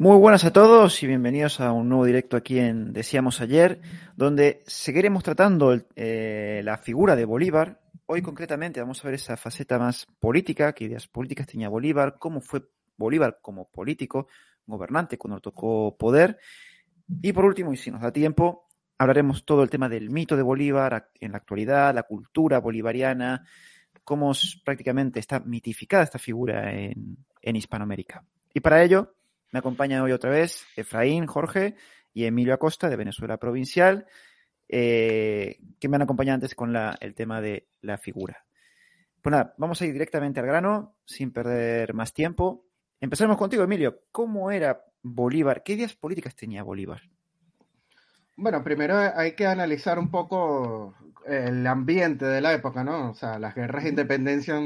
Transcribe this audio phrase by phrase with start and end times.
[0.00, 3.82] Muy buenas a todos y bienvenidos a un nuevo directo aquí en Decíamos Ayer,
[4.16, 7.82] donde seguiremos tratando eh, la figura de Bolívar.
[8.06, 12.40] Hoy concretamente vamos a ver esa faceta más política, qué ideas políticas tenía Bolívar, cómo
[12.40, 12.62] fue
[12.96, 14.28] Bolívar como político,
[14.64, 16.38] gobernante cuando tocó poder.
[17.20, 20.42] Y por último, y si nos da tiempo, hablaremos todo el tema del mito de
[20.42, 23.44] Bolívar en la actualidad, la cultura bolivariana,
[24.02, 24.32] cómo
[24.64, 28.24] prácticamente está mitificada esta figura en Hispanoamérica.
[28.54, 29.16] Y para ello
[29.52, 31.74] me acompañan hoy otra vez Efraín, Jorge
[32.12, 34.06] y Emilio Acosta de Venezuela Provincial,
[34.68, 38.44] eh, que me han acompañado antes con el tema de la figura.
[39.20, 42.64] Pues nada, vamos a ir directamente al grano, sin perder más tiempo.
[43.00, 44.02] Empezaremos contigo, Emilio.
[44.12, 45.62] ¿Cómo era Bolívar?
[45.62, 47.02] ¿Qué ideas políticas tenía Bolívar?
[48.36, 50.94] Bueno, primero hay que analizar un poco
[51.26, 53.10] el ambiente de la época, ¿no?
[53.10, 54.58] O sea, las guerras de independencia,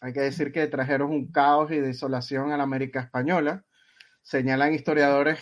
[0.00, 3.64] hay que decir que trajeron un caos y desolación a la América española
[4.22, 5.40] señalan historiadores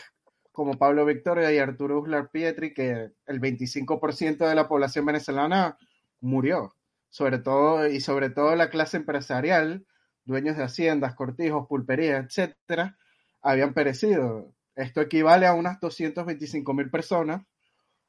[0.53, 5.79] como Pablo Victoria y Arturo Uslar Pietri que el 25% de la población venezolana
[6.21, 6.75] murió,
[7.11, 9.87] sobre todo y sobre todo la clase empresarial,
[10.25, 12.97] dueños de haciendas, cortijos, pulperías, etcétera,
[13.41, 14.53] habían perecido.
[14.75, 17.43] Esto equivale a unas 225 mil personas.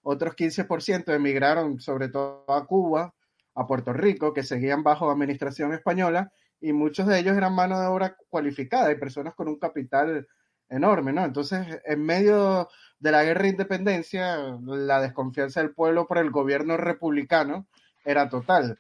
[0.02, 3.14] Otros 15% emigraron sobre todo a Cuba,
[3.56, 7.88] a Puerto Rico, que seguían bajo administración española, y muchos de ellos eran mano de
[7.88, 10.28] obra cualificada y personas con un capital
[10.70, 11.26] enorme, ¿no?
[11.26, 12.70] Entonces, en medio
[13.00, 17.68] de la guerra de independencia, la desconfianza del pueblo por el gobierno republicano
[18.04, 18.80] era total.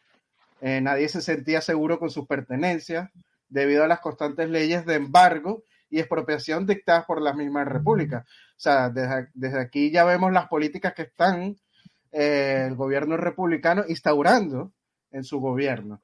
[0.61, 3.09] Eh, nadie se sentía seguro con sus pertenencias
[3.47, 8.25] debido a las constantes leyes de embargo y expropiación dictadas por las mismas repúblicas.
[8.25, 11.55] O sea, desde, aquí ya vemos las políticas que están
[12.11, 14.71] eh, el gobierno republicano instaurando
[15.11, 16.01] en su gobierno.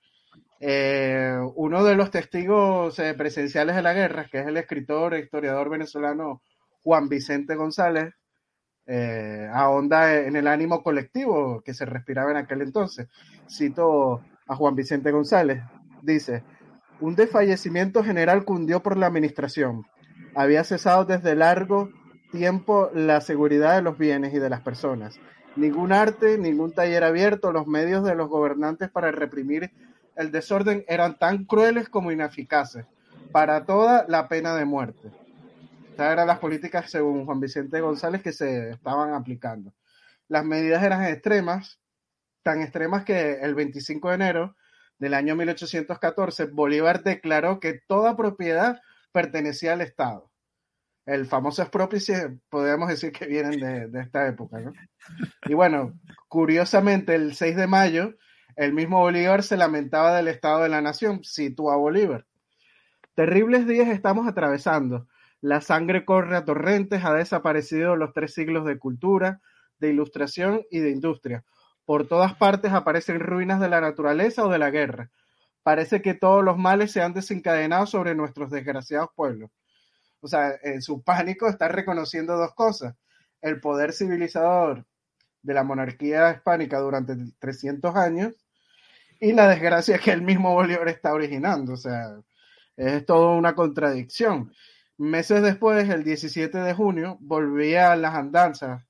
[0.60, 5.20] Eh, uno de los testigos eh, presenciales de la guerra, que es el escritor e
[5.20, 6.42] historiador venezolano
[6.82, 8.14] Juan Vicente González,
[8.88, 13.08] eh, ahonda en el ánimo colectivo que se respiraba en aquel entonces.
[13.50, 15.62] Cito a Juan Vicente González,
[16.02, 16.44] dice,
[17.02, 19.86] un desfallecimiento general cundió por la administración.
[20.36, 21.90] Había cesado desde largo
[22.32, 25.20] tiempo la seguridad de los bienes y de las personas.
[25.56, 29.72] Ningún arte, ningún taller abierto, los medios de los gobernantes para reprimir
[30.16, 32.86] el desorden eran tan crueles como ineficaces.
[33.31, 35.12] Para toda la pena de muerte.
[35.90, 39.74] Estas eran las políticas, según Juan Vicente González, que se estaban aplicando.
[40.28, 41.80] Las medidas eran extremas,
[42.44, 44.56] tan extremas que el 25 de enero
[44.98, 50.32] del año 1814 Bolívar declaró que toda propiedad pertenecía al Estado.
[51.06, 54.59] El famoso expropiación, podríamos decir que vienen de, de esta época.
[54.59, 54.74] ¿no?
[55.46, 55.94] Y bueno,
[56.28, 58.16] curiosamente, el 6 de mayo
[58.56, 62.26] el mismo Bolívar se lamentaba del estado de la nación, citó a Bolívar.
[63.14, 65.08] Terribles días estamos atravesando.
[65.42, 69.42] La sangre corre a torrentes, ha desaparecido los tres siglos de cultura,
[69.80, 71.44] de ilustración y de industria.
[71.86, 75.12] Por todas partes aparecen ruinas de la naturaleza o de la guerra.
[75.62, 79.52] Parece que todos los males se han desencadenado sobre nuestros desgraciados pueblos.
[80.22, 82.96] O sea, en su pánico está reconociendo dos cosas.
[83.42, 84.85] El poder civilizador
[85.44, 88.34] de la monarquía hispánica durante 300 años
[89.20, 91.73] y la desgracia que el mismo Bolívar está originando.
[91.73, 92.17] O sea,
[92.78, 94.52] es toda una contradicción.
[94.97, 98.84] Meses después, el 17 de junio, volvía a las andanzas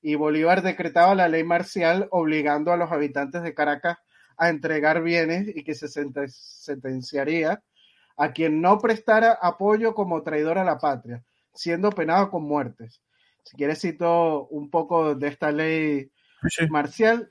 [0.00, 3.98] y Bolívar decretaba la ley marcial obligando a los habitantes de Caracas
[4.36, 7.62] a entregar bienes y que se sentenciaría
[8.16, 11.22] a quien no prestara apoyo como traidor a la patria,
[11.54, 13.00] siendo penado con muertes.
[13.44, 16.10] Si quieres cito un poco de esta ley
[16.68, 17.30] marcial.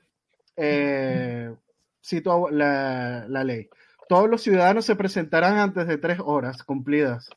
[0.56, 1.54] Eh,
[2.04, 3.68] cito la, la ley.
[4.08, 7.30] Todos los ciudadanos se presentarán antes de tres horas cumplidas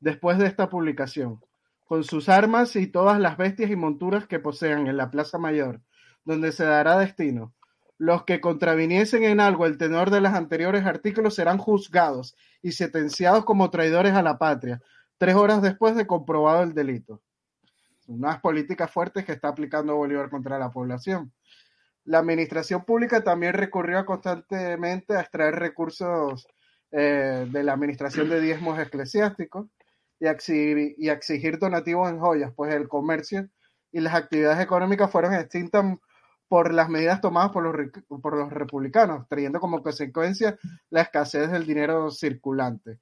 [0.00, 1.40] después de esta publicación,
[1.84, 5.80] con sus armas y todas las bestias y monturas que posean en la Plaza Mayor,
[6.24, 7.54] donde se dará destino.
[7.98, 13.44] Los que contraviniesen en algo el tenor de los anteriores artículos serán juzgados y sentenciados
[13.44, 14.82] como traidores a la patria,
[15.16, 17.22] tres horas después de comprobado el delito.
[18.06, 21.32] Unas políticas fuertes que está aplicando Bolívar contra la población.
[22.06, 26.46] La administración pública también recurrió constantemente a extraer recursos
[26.92, 29.66] eh, de la administración de diezmos eclesiásticos
[30.20, 33.48] y, exigir, y exigir donativos en joyas, pues el comercio
[33.90, 35.84] y las actividades económicas fueron extintas
[36.48, 40.56] por las medidas tomadas por los, por los republicanos, trayendo como consecuencia
[40.90, 43.00] la escasez del dinero circulante.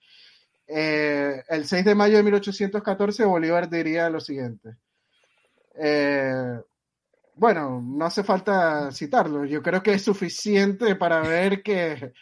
[0.66, 4.76] Eh, el 6 de mayo de 1814 Bolívar diría lo siguiente.
[5.74, 6.58] Eh,
[7.36, 9.44] bueno, no hace falta citarlo.
[9.44, 12.12] Yo creo que es suficiente para ver que,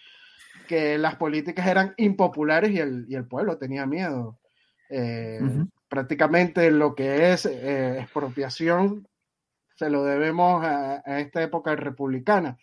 [0.66, 4.38] que las políticas eran impopulares y el, y el pueblo tenía miedo.
[4.88, 5.40] Eh,
[5.88, 9.06] prácticamente lo que es eh, expropiación
[9.74, 12.56] se lo debemos a, esta época republicana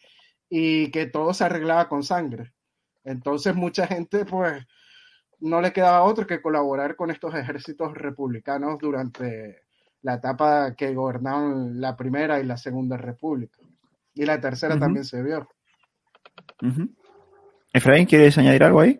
[0.50, 2.54] y que todo se arreglaba con sangre.
[3.04, 4.66] Entonces mucha gente pues
[5.40, 9.64] no le quedaba otro que colaborar con estos ejércitos republicanos durante
[10.02, 13.60] la etapa que gobernaron la primera y la segunda república.
[14.14, 15.48] Y la tercera también se vio.
[17.74, 19.00] Efraín, ¿quieres añadir algo ahí?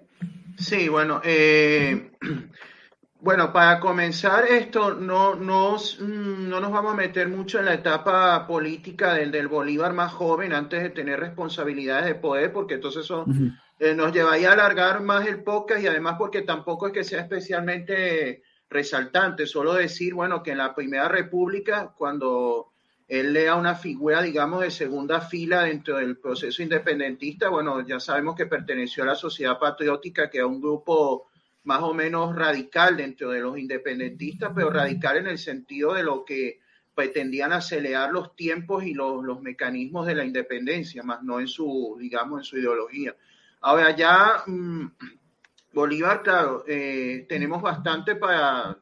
[0.58, 2.12] Sí, bueno, eh,
[3.22, 8.46] bueno, para comenzar esto, no, no, no, nos vamos a meter mucho en la etapa
[8.46, 13.26] política del, del Bolívar más joven antes de tener responsabilidades de poder, porque entonces eso
[13.80, 17.22] eh, nos llevaría a alargar más el podcast y además porque tampoco es que sea
[17.22, 22.72] especialmente resaltante, solo decir, bueno, que en la Primera República, cuando
[23.08, 28.36] él lea una figura, digamos, de segunda fila dentro del proceso independentista, bueno, ya sabemos
[28.36, 31.28] que perteneció a la Sociedad Patriótica, que es un grupo
[31.64, 36.24] más o menos radical dentro de los independentistas, pero radical en el sentido de lo
[36.24, 36.60] que
[36.94, 41.98] pretendían acelerar los tiempos y los, los mecanismos de la independencia, más no en su,
[42.00, 43.16] digamos, en su ideología.
[43.62, 44.86] Ahora ya mm,
[45.72, 48.78] Bolívar, claro, eh, tenemos bastante para,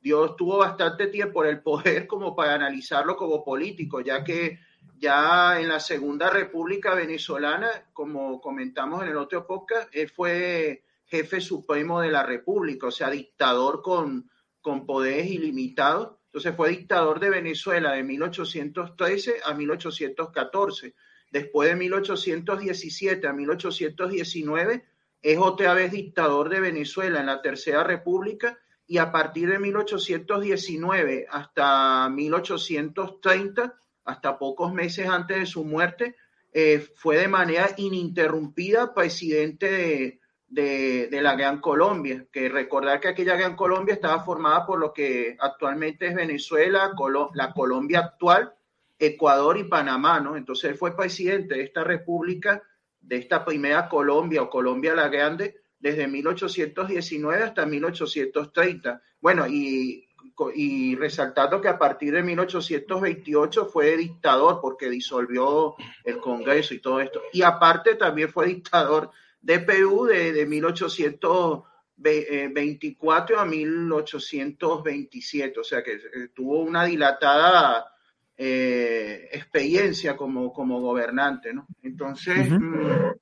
[0.00, 4.60] Dios tuvo bastante tiempo en el poder como para analizarlo como político, ya que
[4.98, 11.40] ya en la Segunda República Venezolana, como comentamos en el otro podcast, él fue jefe
[11.40, 16.16] supremo de la República, o sea, dictador con, con poderes ilimitados.
[16.26, 20.94] Entonces fue dictador de Venezuela de 1813 a 1814.
[21.30, 24.84] Después de 1817 a 1819
[25.22, 31.26] es otra vez dictador de Venezuela en la Tercera República y a partir de 1819
[31.30, 33.74] hasta 1830,
[34.04, 36.14] hasta pocos meses antes de su muerte,
[36.52, 43.36] eh, fue de manera ininterrumpida presidente de, de, la Gran Colombia, que recordar que aquella
[43.36, 46.92] Gran Colombia estaba formada por lo que actualmente es Venezuela,
[47.34, 48.54] la Colombia actual,
[48.98, 50.36] Ecuador y Panamá, ¿no?
[50.36, 52.62] Entonces él fue presidente de esta república,
[53.06, 59.00] de esta primera Colombia o Colombia la Grande, desde 1819 hasta 1830.
[59.20, 60.08] Bueno, y,
[60.54, 67.00] y resaltando que a partir de 1828 fue dictador porque disolvió el Congreso y todo
[67.00, 67.22] esto.
[67.32, 75.92] Y aparte también fue dictador de Perú de, de 1824 a 1827, o sea que
[75.92, 77.86] eh, tuvo una dilatada
[78.36, 81.66] eh, experiencia como, como gobernante, ¿no?
[81.82, 83.12] Entonces, mm,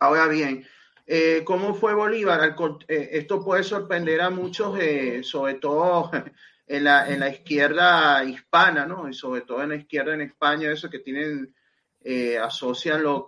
[0.00, 0.66] ahora bien,
[1.06, 2.56] eh, ¿cómo fue Bolívar?
[2.88, 4.78] esto puede sorprender a muchos,
[5.22, 6.10] sobre todo
[6.66, 9.08] en la, en la izquierda hispana, ¿no?
[9.08, 11.54] Y sobre todo en la izquierda en España, eso que tienen,
[12.42, 13.26] asocian lo,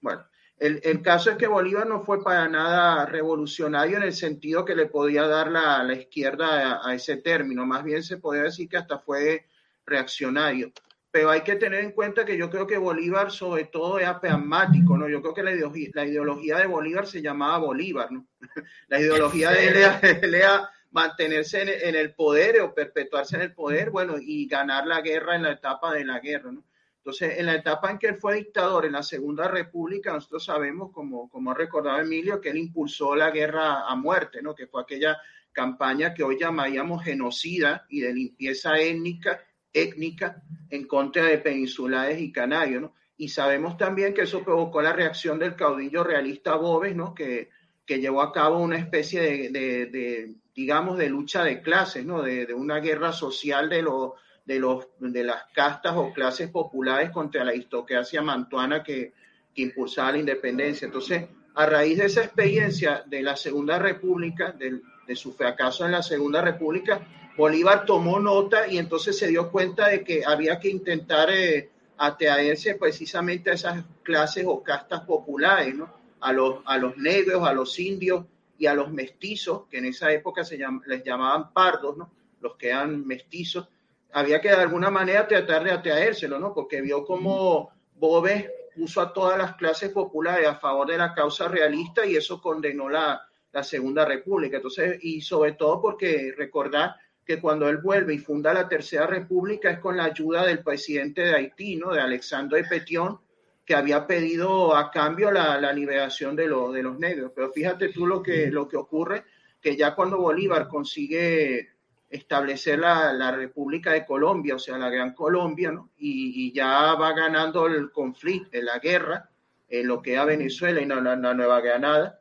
[0.00, 0.24] bueno,
[0.58, 4.86] el, caso es que Bolívar no fue para nada revolucionario en el sentido que le
[4.86, 8.98] podía dar la, la izquierda a, ese término, más bien se podría decir que hasta
[8.98, 9.46] fue
[9.86, 10.72] reaccionario.
[11.10, 14.98] Pero hay que tener en cuenta que yo creo que Bolívar sobre todo era pragmático,
[14.98, 15.08] ¿no?
[15.08, 18.26] Yo creo que la ideología, la ideología de Bolívar se llamaba Bolívar, ¿no?
[18.88, 23.90] La ideología de él era, mantenerse en, en el poder o perpetuarse en el poder,
[23.90, 26.64] bueno, y ganar la guerra en la etapa de la guerra, ¿no?
[27.06, 30.90] Entonces, en la etapa en que él fue dictador en la Segunda República, nosotros sabemos,
[30.90, 34.56] como, como ha recordado Emilio, que él impulsó la guerra a muerte, ¿no?
[34.56, 35.16] que fue aquella
[35.52, 39.40] campaña que hoy llamaríamos genocida y de limpieza étnica,
[39.82, 42.82] étnica en contra de peninsulares y canarios.
[42.82, 42.94] ¿no?
[43.16, 47.14] Y sabemos también que eso provocó la reacción del caudillo realista Bobes, ¿no?
[47.14, 47.50] que,
[47.84, 52.22] que llevó a cabo una especie de, de, de digamos, de lucha de clases, ¿no?
[52.22, 54.12] de, de una guerra social de los
[54.46, 59.12] de, los, de las castas o clases populares contra la aristocracia mantuana que,
[59.52, 60.86] que impulsaba la independencia.
[60.86, 65.92] Entonces, a raíz de esa experiencia de la Segunda República, de, de, su fracaso en
[65.92, 67.00] la Segunda República,
[67.36, 72.74] Bolívar tomó nota y entonces se dio cuenta de que había que intentar eh, atraerse
[72.76, 75.92] precisamente a esas clases o castas populares, ¿no?
[76.20, 78.24] a, los, a los negros, a los indios
[78.58, 82.10] y a los mestizos, que en esa época se les llamaban pardos, ¿no?
[82.40, 83.68] los que eran mestizos,
[84.12, 86.54] había que de alguna manera tratar de atraérselo, ¿no?
[86.54, 91.48] Porque vio como Bobes puso a todas las clases populares a favor de la causa
[91.48, 94.56] realista y eso condenó la, la Segunda República.
[94.56, 96.94] Entonces, y sobre todo porque recordar
[97.26, 101.22] que cuando él vuelve y funda la Tercera República es con la ayuda del presidente
[101.22, 101.92] de Haití, ¿no?
[101.92, 103.18] De Alexandre Petión,
[103.64, 107.32] que había pedido a cambio la, la liberación de, de los negros.
[107.34, 109.24] Pero fíjate tú lo que, lo que ocurre,
[109.60, 111.70] que ya cuando Bolívar consigue
[112.08, 115.90] establecer la, República de Colombia, o sea, la Gran Colombia, ¿no?
[115.98, 119.28] y, ya va ganando el conflicto, la guerra,
[119.68, 122.20] en lo que era Venezuela y la, Nueva Granada.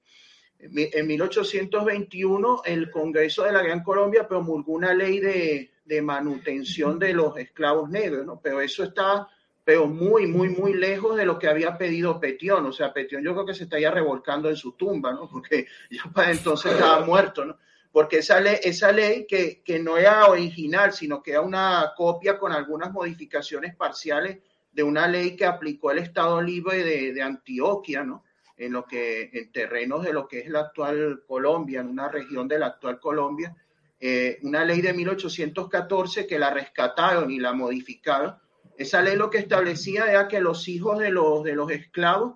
[0.59, 7.13] En 1821 el Congreso de la Gran Colombia promulgó una ley de, de manutención de
[7.13, 8.39] los esclavos negros, ¿no?
[8.41, 9.27] Pero eso está
[9.65, 12.67] pero muy, muy, muy lejos de lo que había pedido Petión.
[12.67, 15.27] O sea, Petión yo creo que se estaría revolcando en su tumba, ¿no?
[15.27, 17.57] Porque ya para entonces estaba muerto, ¿no?
[17.91, 22.37] Porque esa ley, esa ley que, que no era original, sino que era una copia
[22.37, 24.39] con algunas modificaciones parciales
[24.71, 28.23] de una ley que aplicó el Estado Libre de, de Antioquia, ¿no?
[28.57, 32.47] En lo que, en terrenos de lo que es la actual Colombia, en una región
[32.47, 33.55] de la actual Colombia,
[33.99, 38.35] eh, una ley de 1814 que la rescataron y la modificaron
[38.77, 42.35] esa ley lo que establecía era que los hijos de los, de los esclavos,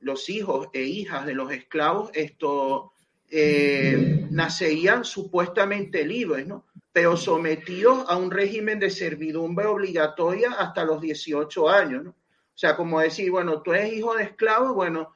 [0.00, 2.92] los hijos e hijas de los esclavos, esto,
[3.30, 6.66] eh, nacerían supuestamente libres, ¿no?
[6.92, 12.10] Pero sometidos a un régimen de servidumbre obligatoria hasta los 18 años, ¿no?
[12.10, 15.14] O sea, como decir, bueno, tú eres hijo de esclavo, bueno,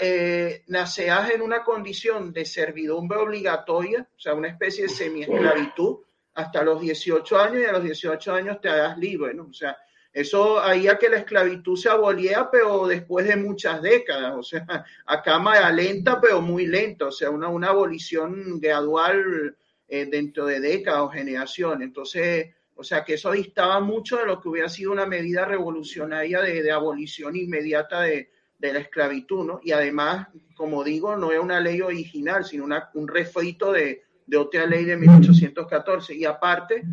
[0.00, 5.98] eh, naceas en una condición de servidumbre obligatoria, o sea, una especie de semi-esclavitud,
[6.34, 9.44] hasta los 18 años y a los 18 años te hagas libre, ¿no?
[9.44, 9.76] O sea,
[10.12, 15.22] eso haría que la esclavitud se aboliera, pero después de muchas décadas, o sea, a
[15.22, 21.00] cámara lenta, pero muy lenta, o sea, una, una abolición gradual eh, dentro de décadas
[21.02, 21.86] o generaciones.
[21.86, 26.40] Entonces, o sea, que eso distaba mucho de lo que hubiera sido una medida revolucionaria
[26.40, 29.60] de abolición inmediata de, de, la esclavitud, ¿no?
[29.62, 34.66] Y además, como digo, no es una ley original, sino un refrito de, de otra
[34.66, 36.14] ley de 1814.
[36.14, 36.84] Y aparte,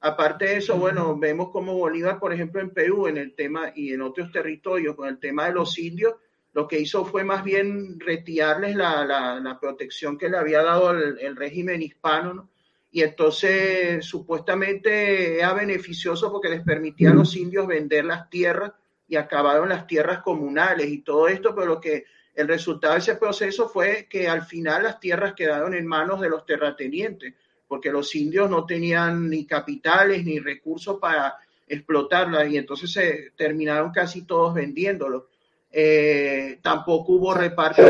[0.00, 3.92] aparte de eso, bueno, vemos como Bolívar, por ejemplo, en Perú, en el tema y
[3.92, 6.14] en otros territorios, con el tema de los indios,
[6.52, 10.92] lo que hizo fue más bien retirarles la, la, la protección que le había dado
[10.92, 12.48] el, el régimen hispano, ¿no?
[12.94, 18.70] Y entonces supuestamente era beneficioso porque les permitía a los indios vender las tierras
[19.06, 23.16] y acabaron las tierras comunales y todo esto, pero lo que el resultado de ese
[23.16, 27.34] proceso fue que al final las tierras quedaron en manos de los terratenientes,
[27.68, 33.90] porque los indios no tenían ni capitales ni recursos para explotarlas y entonces se terminaron
[33.92, 35.24] casi todos vendiéndolos.
[35.70, 37.82] Eh, tampoco hubo reparto.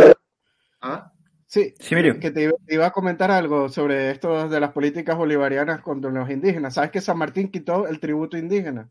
[0.80, 1.11] ¿Ah?
[1.47, 6.11] Sí, sí que te iba, a comentar algo sobre esto de las políticas bolivarianas contra
[6.11, 6.75] los indígenas.
[6.75, 8.90] ¿Sabes que San Martín quitó el tributo indígena?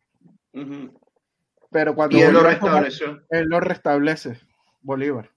[1.73, 3.23] Pero cuando él lo restableció.
[3.29, 4.39] Él lo restablece,
[4.81, 5.29] Bolívar.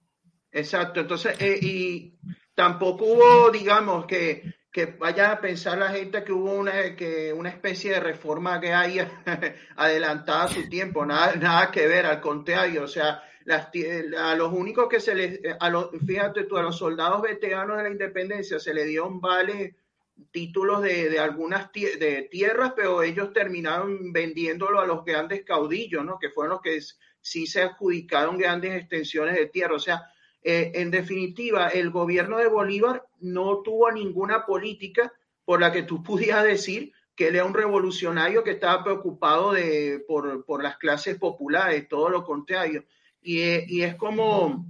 [0.51, 2.17] Exacto, entonces, eh, y
[2.55, 7.49] tampoco hubo, digamos, que, que vaya a pensar la gente que hubo una, que una
[7.49, 9.11] especie de reforma que haya
[9.75, 13.69] adelantada a su tiempo, nada, nada que ver, al contrario, o sea, las,
[14.19, 17.83] a los únicos que se les, a los, fíjate tú, a los soldados veteranos de
[17.83, 19.75] la independencia se le dio un vale
[20.31, 26.17] títulos de, de algunas de tierras, pero ellos terminaron vendiéndolo a los grandes caudillos, ¿no?
[26.19, 26.79] Que fueron los que
[27.21, 30.11] sí se adjudicaron grandes extensiones de tierra, o sea,
[30.49, 35.11] eh, en definitiva, el gobierno de Bolívar no tuvo ninguna política
[35.43, 40.03] por la que tú pudieras decir que él era un revolucionario que estaba preocupado de,
[40.07, 42.85] por, por las clases populares, todo lo contrario.
[43.21, 43.41] Y,
[43.75, 44.67] y, es como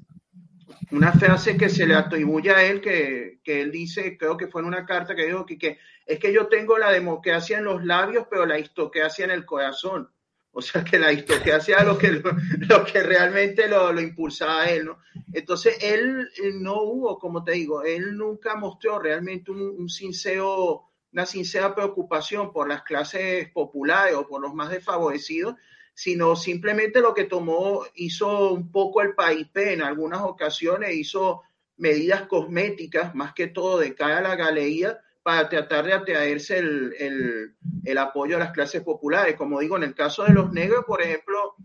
[0.91, 4.62] una frase que se le atribuye a él, que, que, él dice, creo que fue
[4.62, 8.27] en una carta que dijo que, es que yo tengo la democracia en los labios,
[8.29, 10.09] pero la histocracia en el corazón.
[10.51, 14.71] O sea, que la histocracia era lo que, lo, que realmente lo, lo, impulsaba a
[14.71, 15.00] él, ¿no?
[15.33, 21.75] Entonces, él no hubo, como te digo, él nunca mostró realmente un sincero, una sincera
[21.75, 25.55] preocupación por las clases populares o por los más desfavorecidos,
[25.98, 31.42] sino simplemente lo que tomó, hizo un poco el país en algunas ocasiones, hizo
[31.75, 36.94] medidas cosméticas, más que todo de cara a la galería, para tratar de atraerse el,
[37.00, 39.36] el, el, apoyo a las clases populares.
[39.36, 41.56] Como digo, en el caso de los negros, por ejemplo,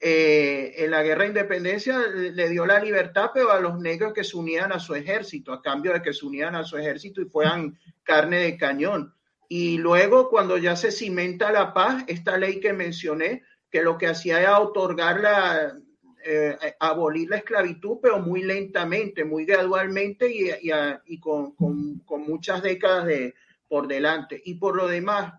[0.00, 4.24] eh, en la guerra de independencia le dio la libertad, pero a los negros que
[4.24, 7.26] se unían a su ejército, a cambio de que se unían a su ejército y
[7.26, 9.14] fueran carne de cañón.
[9.46, 13.42] Y luego, cuando ya se cimenta la paz, esta ley que mencioné,
[13.74, 15.76] que lo que hacía era otorgar la,
[16.24, 20.70] eh, abolir la esclavitud, pero muy lentamente, muy gradualmente y, y,
[21.06, 23.34] y con, con, con, muchas décadas de,
[23.66, 24.40] por delante.
[24.44, 25.34] Y por lo demás,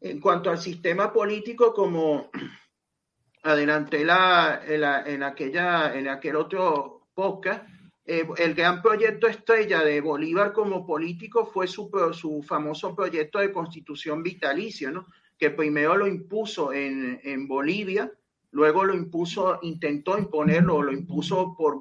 [0.00, 2.30] en cuanto al sistema político, como
[3.42, 7.68] adelanté la, en, la, en, aquella, en aquel otro podcast,
[8.04, 13.50] eh, el gran proyecto estrella de Bolívar como político fue su, su famoso proyecto de
[13.50, 15.08] constitución vitalicia, ¿no?
[15.38, 18.12] Que primero lo impuso en, en Bolivia
[18.50, 21.80] luego lo impuso, intentó imponerlo, lo impuso por,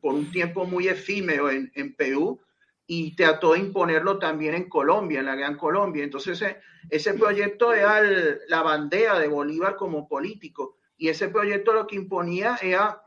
[0.00, 2.40] por un tiempo muy efímero en, en, Perú
[2.86, 6.04] y trató de imponerlo también en Colombia, en la Gran Colombia.
[6.04, 6.58] Entonces ese,
[6.90, 8.02] ese proyecto era
[8.48, 13.02] la bandera de Bolívar como político y ese proyecto lo que imponía era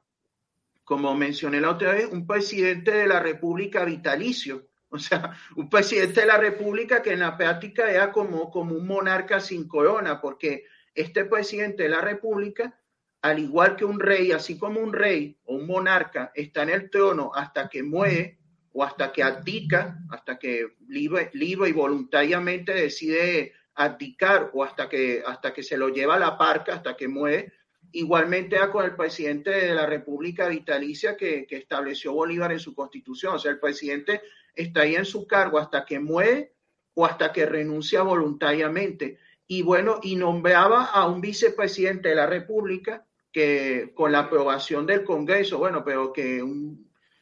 [0.84, 4.68] como mencioné la otra vez, un presidente de la República vitalicio.
[4.94, 8.86] O sea, un presidente de la República que en la práctica era como, como un
[8.86, 12.78] monarca sin corona, porque este presidente de la República,
[13.22, 16.90] al igual que un rey, así como un rey o un monarca está en el
[16.90, 18.40] trono hasta que muere
[18.74, 25.24] o hasta que abdica, hasta que libre, libre y voluntariamente decide abdicar o hasta que,
[25.26, 27.54] hasta que se lo lleva a la parca, hasta que muere,
[27.94, 33.36] igualmente con el presidente de la República Vitalicia que, que, estableció Bolívar en su constitución.
[33.36, 34.22] O sea, el presidente
[34.56, 36.54] está ahí en su cargo hasta que muere
[36.94, 39.18] o hasta que renuncia voluntariamente.
[39.48, 45.04] Y bueno, y nombraba a un vicepresidente de la República que con la aprobación del
[45.04, 46.44] Congreso, bueno, pero que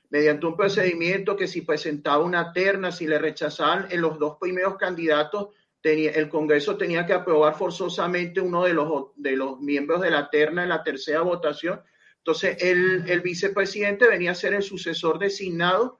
[0.09, 4.77] mediante un procedimiento que si presentaba una terna, si le rechazaban en los dos primeros
[4.77, 5.49] candidatos,
[5.81, 10.29] tenía, el Congreso tenía que aprobar forzosamente uno de los, de los miembros de la
[10.29, 11.81] terna en la tercera votación.
[12.17, 15.99] Entonces, el vicepresidente venía a ser el sucesor designado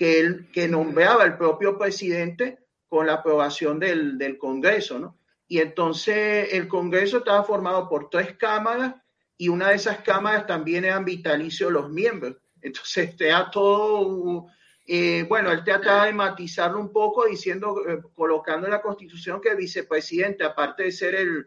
[0.00, 5.18] que, él, que nombraba el propio presidente con la aprobación del, del Congreso, ¿no?
[5.46, 8.94] Y entonces el Congreso estaba formado por tres cámaras
[9.36, 12.36] y una de esas cámaras también eran vitalicios los miembros.
[12.62, 14.46] Entonces, te da todo,
[14.86, 19.50] eh, bueno, él trata de matizarlo un poco diciendo, eh, colocando en la Constitución que
[19.50, 21.46] el vicepresidente, aparte de ser el,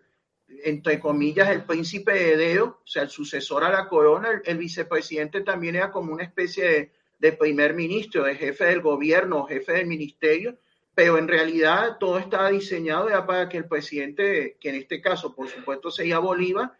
[0.64, 5.42] entre comillas, el príncipe de Deo, o sea, el sucesor a la corona, el, vicepresidente
[5.42, 9.88] también era como una especie de, de, primer ministro, de jefe del gobierno, jefe del
[9.88, 10.58] ministerio,
[10.94, 15.34] pero en realidad todo estaba diseñado ya para que el presidente, que en este caso,
[15.34, 16.74] por supuesto, sería Bolívar,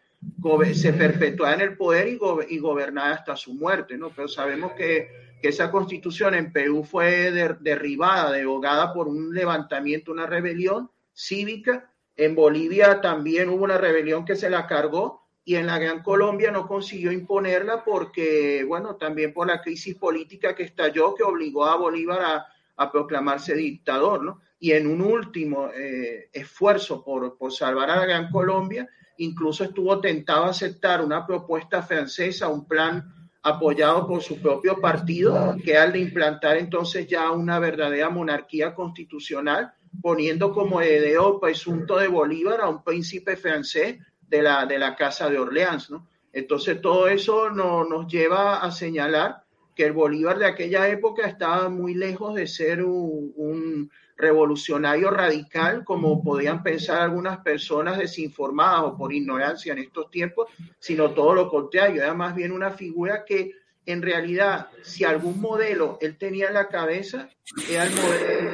[0.74, 4.10] se perpetuara en el poder y, go gobernara hasta su muerte, ¿no?
[4.10, 5.08] Pero sabemos que,
[5.40, 7.30] que esa constitución en Perú fue
[7.60, 11.90] derribada, derogada por un levantamiento, una rebelión cívica.
[12.16, 16.50] En Bolivia también hubo una rebelión que se la cargó y en la Gran Colombia
[16.50, 21.76] no consiguió imponerla porque, bueno, también por la crisis política que estalló que obligó a
[21.76, 24.40] Bolívar a, proclamarse dictador, ¿no?
[24.58, 30.00] Y en un último eh, esfuerzo por, por salvar a la Gran Colombia, incluso estuvo
[30.00, 35.92] tentado a aceptar una propuesta francesa, un plan apoyado por su propio partido, que al
[35.92, 42.68] de implantar entonces ya una verdadera monarquía constitucional, poniendo como heredero presunto de Bolívar a
[42.68, 46.08] un príncipe francés de la, de la Casa de Orleans, ¿no?
[46.32, 51.68] Entonces todo eso no, nos lleva a señalar que el Bolívar de aquella época estaba
[51.68, 59.12] muy lejos de ser un, revolucionario radical, como podían pensar algunas personas desinformadas o por
[59.12, 63.50] ignorancia en estos tiempos, sino todo lo contrario, era más bien una figura que
[63.86, 67.28] en realidad, si algún modelo él tenía en la cabeza,
[67.68, 67.86] era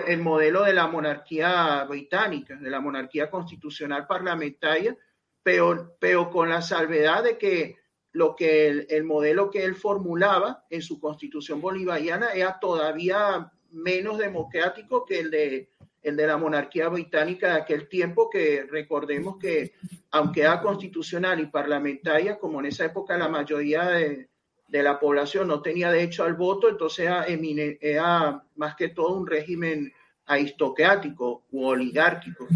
[0.08, 4.96] el modelo, de la monarquía británica, de la monarquía constitucional parlamentaria,
[5.42, 7.76] pero, pero con la salvedad de que
[8.12, 14.18] lo que el, el, modelo que él formulaba en su constitución bolivariana era todavía menos
[14.18, 15.70] democrático que el de,
[16.02, 19.74] el de la monarquía británica de aquel tiempo, que recordemos que
[20.10, 24.28] aunque era constitucional y parlamentaria, como en esa época la mayoría de,
[24.70, 29.26] de la población no tenía derecho al voto, entonces era, era, más que todo un
[29.26, 29.92] régimen
[30.26, 32.46] aristocrático u oligárquico.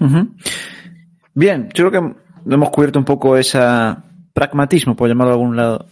[0.00, 0.34] Uh -huh.
[1.38, 3.60] Bien, yo creo que hemos cubierto un poco ese
[4.32, 5.86] pragmatismo, por llamarlo de algún lado,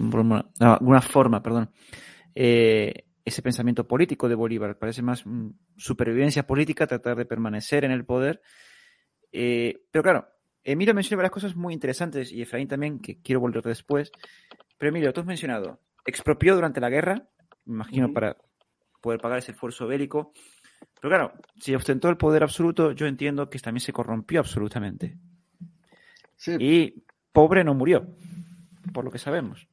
[0.59, 1.70] alguna forma, perdón.
[2.35, 4.76] Eh, ese pensamiento político de Bolívar.
[4.76, 5.22] Parece más
[5.76, 8.42] supervivencia política, tratar de permanecer en el poder.
[9.30, 10.26] Eh, pero claro,
[10.64, 14.11] Emilio mencionó varias cosas muy interesantes y Efraín también, que quiero volver después.
[14.76, 17.28] Pero Emilio, tú has mencionado, expropió durante la guerra,
[17.66, 18.14] me imagino, uh -huh.
[18.14, 18.37] para
[19.00, 20.32] poder pagar ese esfuerzo bélico.
[21.00, 25.16] Pero claro, si ostentó el poder absoluto, yo entiendo que también se corrompió absolutamente.
[26.37, 26.57] Sí.
[26.59, 28.07] Y pobre no murió,
[28.92, 29.68] por lo que sabemos.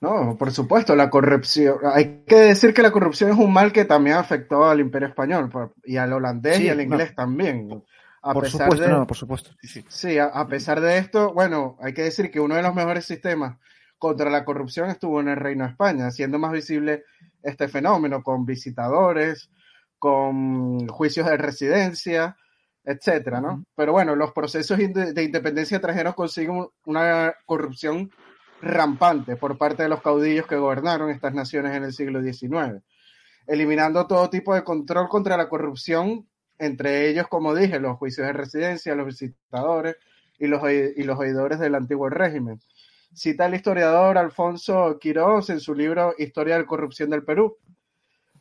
[0.00, 1.78] No, por supuesto, la corrupción.
[1.84, 5.50] Hay que decir que la corrupción es un mal que también afectó al Imperio Español
[5.84, 7.14] y al holandés sí, y al inglés no.
[7.16, 7.84] también.
[8.22, 9.50] A por pesar supuesto, de, no, por supuesto.
[9.60, 9.84] Sí, sí.
[9.88, 13.04] sí a, a, pesar de esto, bueno, hay que decir que uno de los mejores
[13.04, 13.58] sistemas
[13.98, 17.04] contra la corrupción estuvo en el Reino de España, haciendo más visible
[17.42, 19.50] este fenómeno con visitadores,
[19.98, 22.36] con juicios de residencia,
[22.84, 23.48] etcétera, ¿no?
[23.48, 23.64] Uh -huh.
[23.76, 28.10] Pero bueno, los procesos de independencia extranjeros consiguen una corrupción
[28.62, 32.82] rampante por parte de los caudillos que gobernaron estas naciones en el siglo XIX,
[33.46, 38.32] eliminando todo tipo de control contra la corrupción, entre ellos, como dije, los juicios de
[38.34, 39.96] residencia, los visitadores
[40.38, 42.60] y los, y los oidores del antiguo régimen.
[43.12, 47.56] Cita el historiador Alfonso Quiroz en su libro Historia de la corrupción del Perú.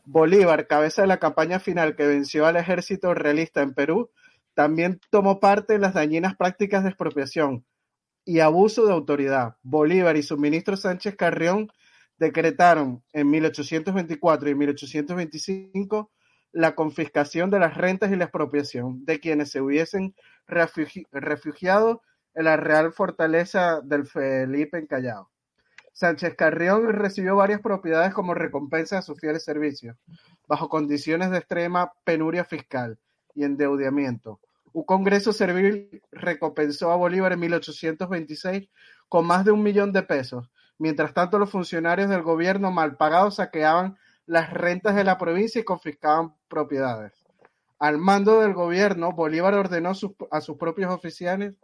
[0.05, 4.11] Bolívar, cabeza de la campaña final que venció al ejército realista en Perú,
[4.53, 7.65] también tomó parte en las dañinas prácticas de expropiación,
[8.29, 9.55] y abuso de autoridad.
[9.63, 11.71] Bolívar y su ministro Sánchez Carrión
[12.19, 16.11] decretaron en 1824 y 1825
[16.51, 20.13] la confiscación de las rentas y la expropiación de quienes se hubiesen
[20.45, 22.03] refugiado
[22.35, 25.31] en la Real Fortaleza del Felipe en Callao.
[25.93, 29.97] Sánchez Carrión recibió varias propiedades como recompensa de sus fieles servicios,
[30.47, 32.99] bajo condiciones de extrema penuria fiscal
[33.35, 34.39] y endeudamiento.
[34.71, 38.69] Un Congreso Servil recompensó a Bolívar en 1826
[39.07, 40.49] con más de un millón de pesos.
[40.77, 45.65] Mientras tanto, los funcionarios del gobierno mal pagados saqueaban las rentas de la provincia y
[45.65, 47.13] confiscaban propiedades.
[47.79, 49.91] Al mando del gobierno, Bolívar ordenó
[50.31, 51.55] a sus propios oficiales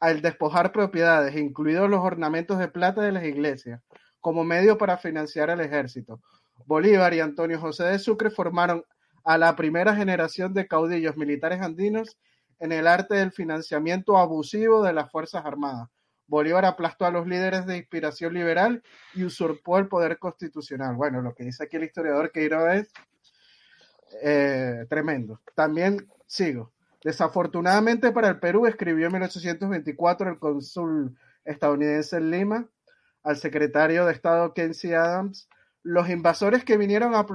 [0.00, 3.80] al despojar propiedades, incluidos los ornamentos de plata de las iglesias,
[4.20, 6.20] como medio para financiar el ejército.
[6.66, 8.84] Bolívar y Antonio José de Sucre formaron
[9.24, 12.18] a la primera generación de caudillos militares andinos
[12.60, 15.88] en el arte del financiamiento abusivo de las Fuerzas Armadas.
[16.26, 18.82] Bolívar aplastó a los líderes de inspiración liberal
[19.14, 20.94] y usurpó el poder constitucional.
[20.94, 22.92] Bueno, lo que dice aquí el historiador Queiroz es
[24.22, 25.40] eh, tremendo.
[25.54, 26.72] También sigo.
[27.02, 32.68] Desafortunadamente para el Perú, escribió en 1824 el cónsul estadounidense en Lima
[33.22, 35.48] al secretario de Estado Quincy Adams,
[35.84, 37.26] los invasores que vinieron a,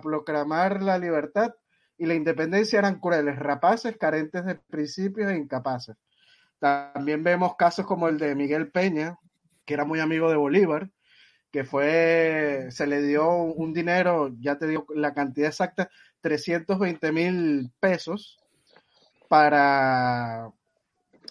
[0.00, 1.54] proclamar la libertad
[1.98, 5.96] y la independencia eran crueles, rapaces, carentes de principios e incapaces.
[6.60, 9.18] También vemos casos como el de Miguel Peña,
[9.64, 10.90] que era muy amigo de Bolívar,
[11.50, 17.72] que fue, se le dio un dinero, ya te digo la cantidad exacta, 320 mil
[17.80, 18.38] pesos
[19.28, 20.52] para,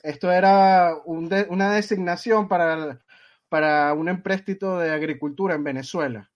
[0.03, 2.99] esto era una designación para,
[3.47, 6.30] para un empréstito de agricultura en Venezuela.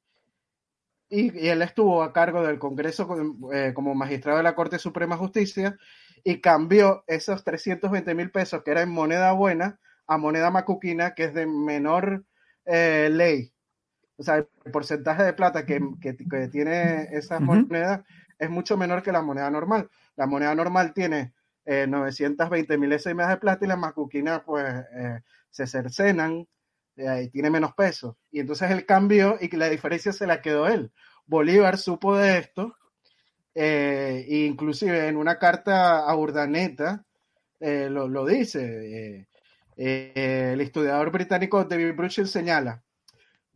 [1.12, 3.08] Y, él estuvo a cargo del Congreso
[3.54, 5.78] eh, como magistrado de la Corte Suprema de Justicia
[6.24, 11.26] y cambió esos 320 mil pesos que eran en moneda buena a moneda macuquina que
[11.26, 12.26] es de menor
[12.66, 13.54] eh, ley.
[14.18, 15.82] O sea, el porcentaje de plata que,
[16.52, 18.06] tiene esa moneda
[18.40, 19.90] es mucho menor que la moneda normal.
[20.16, 21.34] La moneda normal tiene
[21.66, 26.48] eh, 920 mil de plata y las macuquinas pues eh, se cercenan
[27.24, 28.18] y tiene menos peso.
[28.32, 30.92] Y entonces él cambió y la diferencia se la quedó él.
[31.26, 32.76] Bolívar supo de esto
[33.54, 37.06] eh, inclusive en una carta a Urdaneta
[37.60, 39.28] eh, lo, dice.
[39.78, 42.84] Eh, el historiador británico David Bruchel señala,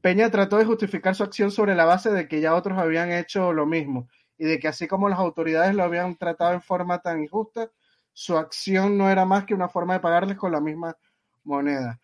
[0.01, 3.53] Peña trató de justificar su acción sobre la base de que ya otros habían hecho
[3.53, 7.21] lo mismo y de que así como las autoridades lo habían tratado en forma tan
[7.23, 7.69] injusta,
[8.13, 10.95] su acción no era más que una forma de pagarles con la misma
[11.43, 11.99] moneda.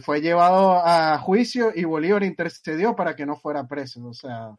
[0.00, 4.04] Fue llevado a juicio y Bolívar intercedió para que no fuera preso.
[4.06, 4.56] O sea,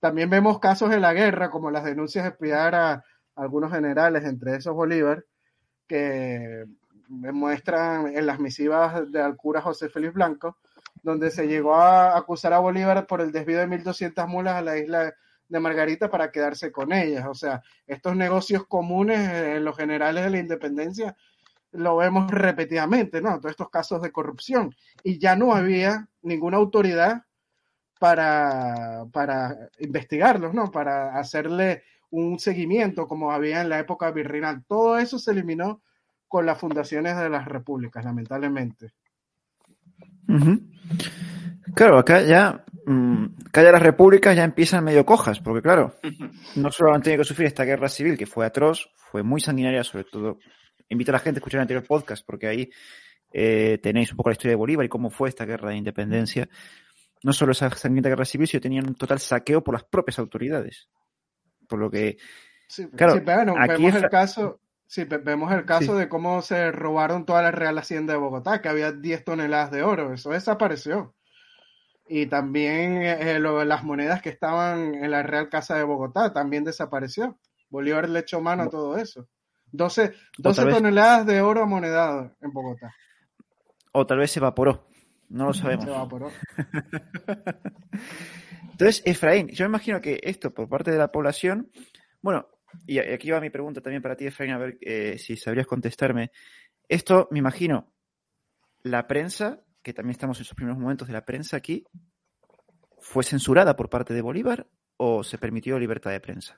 [0.00, 3.04] también vemos casos de la guerra, como las denuncias de espiar a
[3.36, 5.24] algunos generales, entre esos Bolívar,
[5.86, 6.64] que
[7.08, 10.58] muestran en las misivas del cura José Félix Blanco,
[11.02, 14.78] donde se llegó a acusar a Bolívar por el desvío de 1.200 mulas a la
[14.78, 15.14] isla
[15.48, 17.26] de Margarita para quedarse con ellas.
[17.28, 21.16] O sea, estos negocios comunes en los generales de la independencia
[21.72, 23.38] lo vemos repetidamente, ¿no?
[23.38, 24.74] Todos estos casos de corrupción.
[25.02, 27.24] Y ya no había ninguna autoridad
[27.98, 30.70] para, para investigarlos, ¿no?
[30.70, 34.64] Para hacerle un seguimiento como había en la época virreinal.
[34.66, 35.82] Todo eso se eliminó
[36.28, 38.92] con las fundaciones de las repúblicas, lamentablemente.
[41.74, 45.94] Claro, acá ya, mmm, acá ya las repúblicas ya empiezan medio cojas, porque claro,
[46.56, 49.84] no solo han tenido que sufrir esta guerra civil que fue atroz, fue muy sanguinaria,
[49.84, 50.38] sobre todo.
[50.92, 52.70] Invito a la gente a escuchar el anterior podcast, porque ahí
[53.32, 56.48] eh, tenéis un poco la historia de Bolívar y cómo fue esta guerra de independencia
[57.22, 60.88] no solo esa sangrienta guerra civil, sino tenían un total saqueo por las propias autoridades.
[61.68, 62.16] Por lo que.
[62.68, 64.60] Sí, claro, vemos el caso.
[64.86, 68.68] Sí, vemos el caso de cómo se robaron toda la Real Hacienda de Bogotá, que
[68.68, 70.12] había 10 toneladas de oro.
[70.12, 71.14] Eso desapareció.
[72.06, 77.38] Y también eh, las monedas que estaban en la Real Casa de Bogotá también desapareció.
[77.70, 79.26] Bolívar le echó mano a todo eso.
[79.72, 82.94] 12, 12 toneladas de oro amonedado en Bogotá.
[83.92, 84.86] O tal vez se evaporó.
[85.28, 85.86] No lo sabemos.
[88.72, 91.70] Entonces, Efraín, yo me imagino que esto por parte de la población,
[92.20, 92.48] bueno,
[92.86, 96.32] y aquí va mi pregunta también para ti, Efraín, a ver eh, si sabrías contestarme.
[96.88, 97.92] Esto, me imagino,
[98.82, 101.84] la prensa, que también estamos en esos primeros momentos de la prensa aquí,
[102.98, 106.56] ¿fue censurada por parte de Bolívar o se permitió libertad de prensa?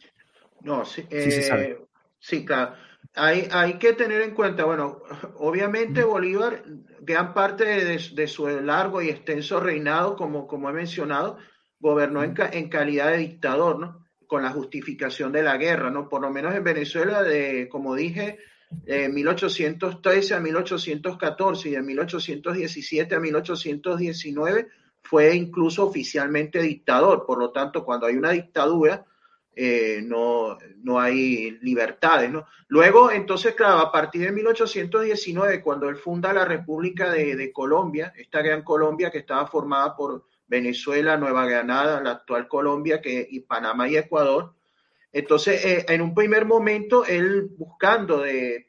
[0.62, 1.78] No, sí, sí se sabe.
[2.24, 2.74] Sí, claro.
[3.16, 5.02] Hay, hay que tener en cuenta, bueno,
[5.36, 6.64] obviamente Bolívar,
[7.02, 11.36] gran parte de, su largo y extenso reinado, como, como he mencionado,
[11.78, 14.06] gobernó en, en, calidad de dictador, ¿no?
[14.26, 16.08] Con la justificación de la guerra, ¿no?
[16.08, 18.38] Por lo menos en Venezuela, de, como dije,
[18.70, 24.68] de 1813 a 1814 y de 1817 a 1819
[25.02, 27.26] fue incluso oficialmente dictador.
[27.26, 29.04] Por lo tanto, cuando hay una dictadura,
[29.56, 32.30] eh, no, no hay libertades.
[32.30, 32.46] ¿no?
[32.68, 38.42] Luego, entonces, claro, a partir de 1819, cuando él funda la República de, Colombia, esta
[38.42, 43.88] gran Colombia que estaba formada por Venezuela, Nueva Granada, la actual Colombia, que, y Panamá
[43.88, 44.54] y Ecuador,
[45.14, 48.66] entonces, eh, en un primer momento, él buscando de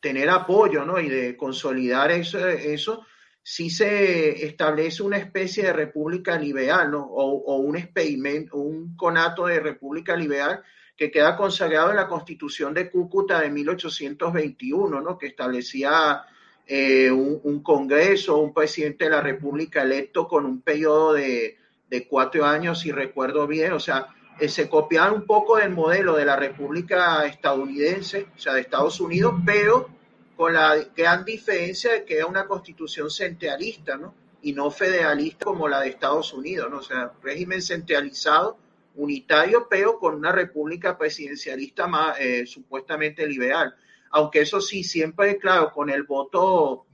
[0.00, 1.00] tener apoyo ¿no?
[1.00, 3.04] y de consolidar eso, eso
[3.50, 7.02] sí se establece una especie de república liberal, ¿no?
[7.02, 10.62] O, un experimento, un conato de república liberal
[10.94, 15.16] que queda consagrado en la Constitución de Cúcuta de 1821, ¿no?
[15.16, 16.24] Que establecía
[16.66, 21.56] eh, un, Congreso, un presidente de la República electo con un periodo de,
[21.88, 24.08] de cuatro años, si recuerdo bien, o sea,
[24.38, 29.00] eh, se copiaba un poco del modelo de la República estadounidense, o sea, de Estados
[29.00, 29.97] Unidos, pero
[30.38, 34.14] con la gran diferencia de que era una constitución centralista, ¿no?
[34.40, 36.78] Y no federalista como la de Estados Unidos, ¿no?
[36.78, 38.56] O sea, régimen centralizado,
[38.94, 43.74] unitario, pero con una república presidencialista más eh, supuestamente liberal.
[44.10, 46.86] Aunque eso sí, siempre, claro, con el voto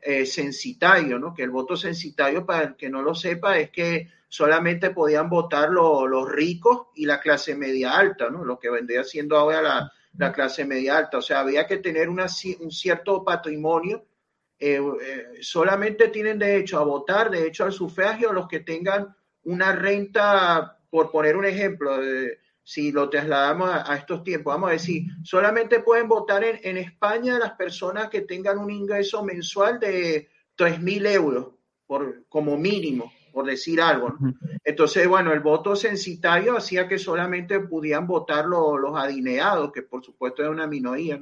[0.00, 1.32] eh, censitario, ¿no?
[1.32, 5.70] Que el voto censitario, para el que no lo sepa, es que solamente podían votar
[5.70, 8.44] los ricos y la clase media alta, ¿no?
[8.44, 11.18] Lo que vendría siendo ahora la, la clase media alta.
[11.18, 12.26] O sea, había que tener una,
[12.60, 14.04] un cierto patrimonio.
[14.58, 20.78] Eh, eh, solamente tienen derecho a votar, derecho al sufragio los que tengan una renta,
[20.90, 21.96] por poner un ejemplo,
[22.62, 27.38] si lo trasladamos a, estos tiempos, vamos a decir, solamente pueden votar en, en España
[27.38, 31.54] las personas que tengan un ingreso mensual de 3.000 euros
[31.86, 34.18] por, como mínimo por decir algo.
[34.64, 40.42] Entonces, bueno, el voto censitario hacía que solamente pudieran votar los, adineados, que por supuesto
[40.42, 41.20] era una minoría.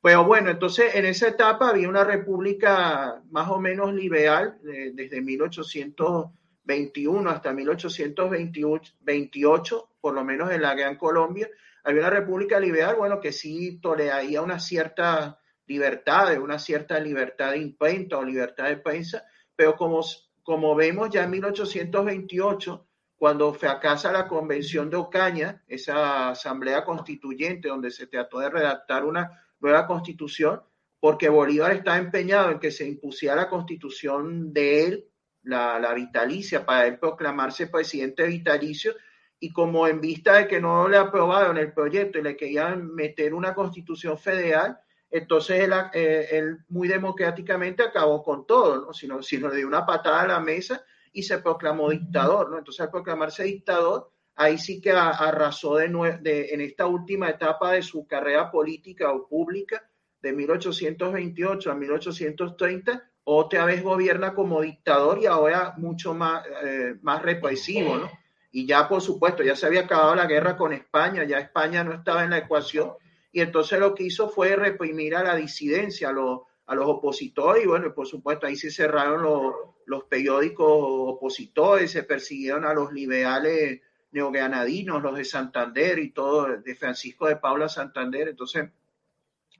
[0.00, 7.30] Pero bueno, entonces en esa etapa había una república más o menos liberal desde 1821
[7.30, 11.46] hasta 1828, por lo menos en la Gran Colombia.
[11.84, 17.58] Había una república liberal, bueno, que sí toleraría una cierta libertad, una cierta libertad de
[17.58, 20.02] imprenta o libertad de prensa, pero como
[20.50, 27.92] como vemos ya en 1828, cuando fracasa la Convención de Ocaña, esa asamblea constituyente donde
[27.92, 30.60] se trató de redactar una nueva constitución,
[30.98, 35.08] porque Bolívar estaba empeñado en que se impusiera la constitución de él,
[35.42, 38.96] la, la vitalicia, para él proclamarse presidente vitalicio,
[39.38, 43.34] y como en vista de que no le aprobaron el proyecto y le querían meter
[43.34, 48.92] una constitución federal, entonces eh, él, muy democráticamente acabó con todo, ¿no?
[48.92, 52.58] Sino, sino le dio una patada a la mesa y se proclamó dictador, ¿no?
[52.58, 55.88] Entonces al proclamarse dictador, ahí sí que arrasó de,
[56.20, 59.84] de, en esta última etapa de su carrera política o pública,
[60.22, 67.22] de 1828 a 1830, otra vez gobierna como dictador y ahora mucho más, eh, más
[67.22, 68.10] represivo, ¿no?
[68.52, 71.92] Y ya, por supuesto, ya se había acabado la guerra con España, ya España no
[71.92, 72.92] estaba en la ecuación
[73.32, 77.64] y entonces lo que hizo fue reprimir a la disidencia, a los, a los opositores,
[77.64, 79.54] y bueno, por supuesto ahí se cerraron los,
[79.86, 83.80] los periódicos opositores, se persiguieron a los liberales
[84.12, 88.68] neogranadinos, los de Santander y todo, de Francisco de Paula Santander, entonces,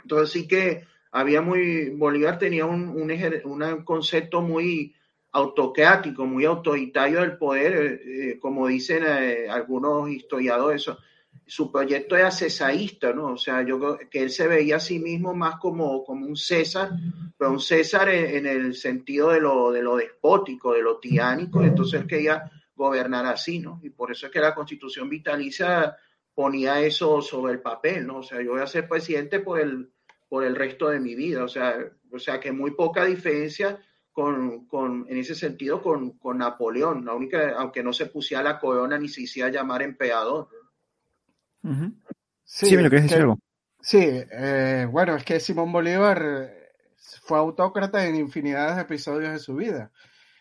[0.02, 4.94] entonces sí que había muy, Bolívar tenía un, un, concepto muy
[5.32, 10.90] autocrático, muy autoritario del poder, eh, eh, como dicen eh, algunos historiadores,
[11.50, 13.32] su proyecto era cesaísta, ¿no?
[13.32, 16.36] O sea, yo creo que él se veía a sí mismo más como, como un
[16.36, 16.90] César,
[17.36, 22.02] pero un César en, el sentido de lo, de lo despótico, de lo tiránico, entonces
[22.02, 23.80] él quería gobernar así, ¿no?
[23.82, 25.96] Y por eso es que la constitución vitalicia
[26.32, 28.18] ponía eso sobre el papel, ¿no?
[28.18, 29.90] O sea, yo voy a ser presidente por el,
[30.28, 31.76] por el resto de mi vida, o sea,
[32.12, 33.76] o sea que muy poca diferencia
[34.12, 38.60] con, con, en ese sentido con, con Napoleón, la única, aunque no se pusiera la
[38.60, 40.48] corona ni se hiciera llamar emperador.
[42.44, 43.38] Sí, me lo querés decir algo.
[43.80, 46.72] Sí, eh, bueno, es que Simón Bolívar eh,
[47.22, 49.90] fue autócrata en infinidad de episodios de su vida,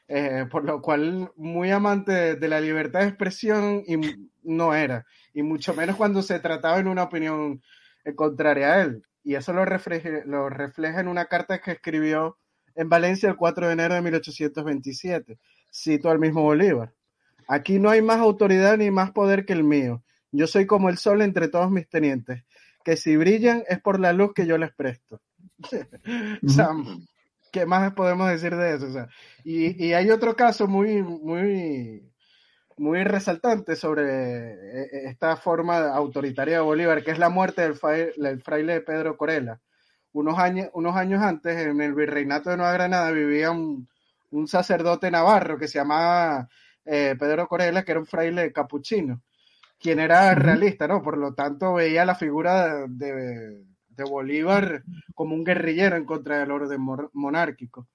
[0.07, 3.97] eh, por lo cual muy amante de la libertad de expresión y
[4.43, 7.61] no era, y mucho menos cuando se trataba en una opinión
[8.15, 9.03] contraria a él.
[9.23, 12.37] Y eso lo refleja, lo refleja en una carta que escribió
[12.75, 15.37] en Valencia el 4 de enero de 1827.
[15.71, 16.93] Cito al mismo Bolívar.
[17.47, 20.97] Aquí no hay más autoridad ni más poder que el mío yo soy como el
[20.97, 22.43] sol entre todos mis tenientes,
[22.83, 25.21] que si brillan es por la luz que yo les presto.
[26.43, 26.69] o sea,
[27.51, 29.07] ¿qué más podemos decir de eso?
[29.43, 32.09] y, hay otro caso muy, muy,
[32.79, 34.03] muy resaltante sobre
[34.53, 37.75] eh, esta forma autoritaria de Bolívar, que es la muerte del,
[38.41, 39.59] fraile, Pedro Corella.
[40.13, 43.87] unos años, unos años antes, en el virreinato de Nueva Granada, vivía un,
[44.47, 46.47] sacerdote navarro que se llamaba
[46.85, 49.21] eh, Pedro Corella, que era un fraile capuchino,
[49.79, 51.01] quien era realista, ¿no?
[51.01, 54.83] Por lo tanto, veía la figura de, de Bolívar
[55.15, 56.81] como un guerrillero en contra del orden
[57.13, 57.87] monárquico.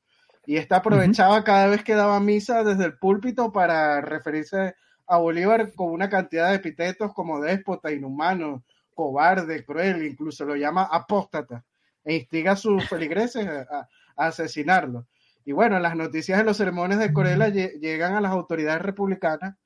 [0.47, 4.75] Y esta aprovechaba cada vez que daba misa desde el púlpito para referirse
[5.07, 10.89] a Bolívar con una cantidad de epítetos como déspota, inhumano, cobarde, cruel, incluso lo llama
[10.91, 11.65] apóstata
[12.05, 15.07] e instiga a sus feligreses a, asesinarlo.
[15.45, 19.57] Y bueno, las noticias de los sermones de Corella llegan a las autoridades republicanas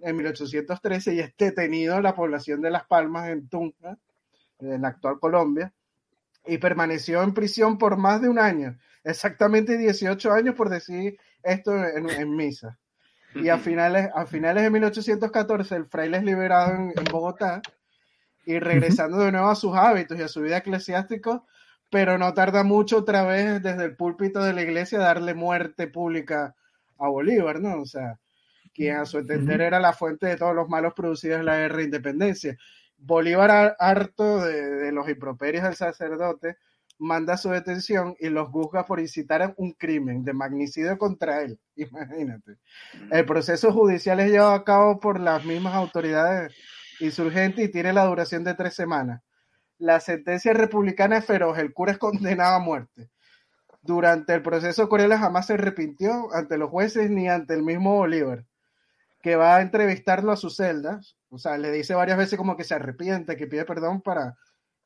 [0.00, 3.96] en 1813 y es detenido en la población de Las Palmas, en Tunja,
[4.58, 5.72] en la actual Colombia,
[6.46, 11.72] y permaneció en prisión por más de un año, exactamente 18 años por decir esto
[11.74, 12.78] en, misa.
[13.34, 17.60] Y a finales, a finales de 1814 el fraile es liberado en, Bogotá
[18.46, 21.42] y regresando de nuevo a sus hábitos y a su vida eclesiástica,
[21.90, 25.88] pero no tarda mucho otra vez desde el púlpito de la iglesia a darle muerte
[25.88, 26.54] pública
[26.98, 27.82] a Bolívar, ¿no?
[27.82, 28.18] O sea,
[28.76, 31.78] quien a su entender era la fuente de todos los malos producidos en la guerra
[31.78, 32.58] de independencia.
[32.98, 36.58] Bolívar, harto de, los improperios del sacerdote,
[36.98, 41.58] manda su detención y los juzga por incitar un crimen de magnicidio contra él.
[41.76, 42.58] Imagínate.
[43.10, 46.54] El proceso judicial es llevado a cabo por las mismas autoridades
[47.00, 49.22] insurgentes y tiene la duración de tres semanas.
[49.78, 53.10] La sentencia republicana es feroz, el cura es condenado a muerte.
[53.82, 58.44] Durante el proceso Corella jamás se arrepintió ante los jueces ni ante el mismo Bolívar,
[59.26, 62.62] que va a entrevistarlo a sus celdas o sea, le dice varias veces como que
[62.62, 64.36] se arrepiente, que pide perdón para,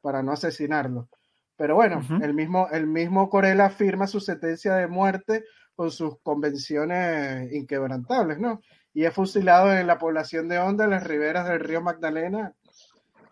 [0.00, 1.10] para no asesinarlo.
[1.56, 5.44] Pero bueno, el, mismo, el mismo Corella firma su sentencia de muerte
[5.76, 8.62] con sus convenciones inquebrantables, ¿no?
[8.94, 12.54] Y es fusilado en la población de Honda, en las riberas del río Magdalena,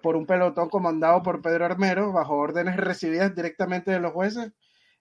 [0.02, 4.52] por un pelotón comandado por Pedro Armero, bajo órdenes recibidas directamente de los jueces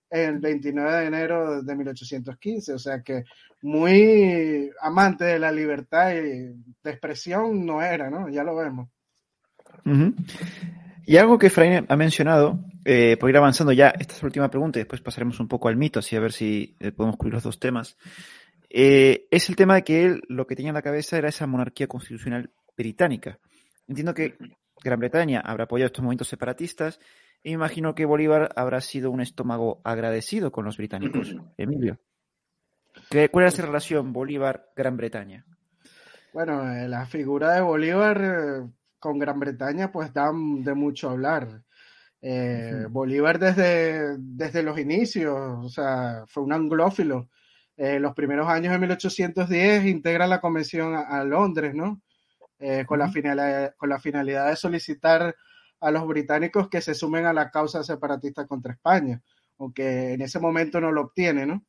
[0.10, 2.74] el 29 de enero de 1815.
[2.74, 3.24] O sea que
[3.62, 8.30] muy amante de la libertad y de expresión no era, ¿no?
[8.30, 8.90] Ya lo vemos.
[11.06, 14.50] Y algo que Efraín ha mencionado, eh, por ir avanzando ya, esta es la última
[14.50, 17.36] pregunta y después pasaremos un poco al mito, así a ver si eh, podemos cubrir
[17.36, 17.98] los dos temas.
[18.70, 21.48] Eh, es el tema de que él lo que tenía en la cabeza era esa
[21.48, 23.40] monarquía constitucional británica.
[23.88, 24.38] Entiendo que
[24.84, 27.00] Gran Bretaña habrá apoyado estos movimientos separatistas
[27.44, 31.36] imagino que Bolívar habrá sido un estómago agradecido con los británicos.
[31.58, 32.00] Emilio.
[33.32, 35.46] ¿Cuál es la relación Bolívar-Gran Bretaña?
[36.34, 38.70] Bueno, eh, la figura de Bolívar eh,
[39.00, 41.64] con Gran Bretaña pues da de mucho hablar.
[42.22, 47.30] Eh, Bolívar desde, desde los inicios, o sea, fue un anglófilo.
[47.78, 52.02] los primeros años de 1810 integra la convención a, Londres, ¿no?
[52.88, 55.36] con, la con la finalidad de solicitar
[55.80, 59.22] a los británicos que se sumen a la causa separatista contra España,
[59.60, 61.64] aunque en ese momento no lo obtiene, ¿no?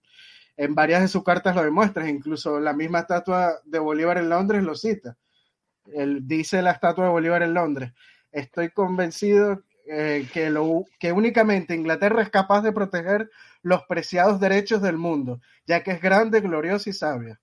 [0.57, 4.65] En varias de sus cartas lo demuestra, incluso la misma estatua de Bolívar en Londres
[4.65, 5.17] lo cita.
[5.93, 7.93] Él dice la estatua de Bolívar en Londres,
[8.33, 13.31] estoy convencido eh, que, únicamente Inglaterra es capaz de proteger
[13.63, 17.41] los preciados derechos del mundo, ya que es grande, gloriosa y sabia.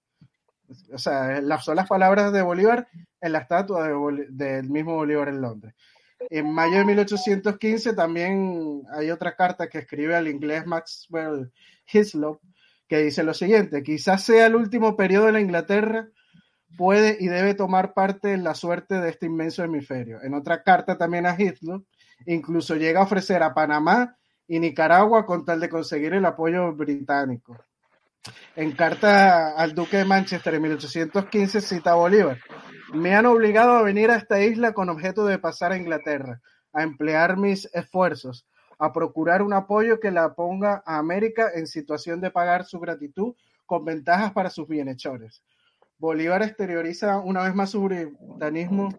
[0.93, 2.87] O sea, son las palabras de Bolívar
[3.21, 3.87] en la estatua
[4.29, 5.73] del mismo Bolívar en Londres.
[6.29, 11.51] En mayo de 1815 también hay otra carta que escribe al inglés Maxwell
[11.91, 12.41] Hislop
[12.87, 16.07] que dice lo siguiente, quizás sea el último periodo de la Inglaterra,
[16.77, 20.21] puede y debe tomar parte en la suerte de este inmenso hemisferio.
[20.21, 21.83] En otra carta también a Hislop,
[22.25, 24.15] incluso llega a ofrecer a Panamá
[24.47, 27.57] y Nicaragua con tal de conseguir el apoyo británico.
[28.55, 32.39] En carta al duque de Manchester en 1815 cita a Bolívar.
[32.93, 36.83] Me han obligado a venir a esta isla con objeto de pasar a Inglaterra, a
[36.83, 42.31] emplear mis esfuerzos, a procurar un apoyo que la ponga a América en situación de
[42.31, 45.43] pagar su gratitud con ventajas para sus bienhechores.
[45.97, 48.89] Bolívar exterioriza una vez más su britanismo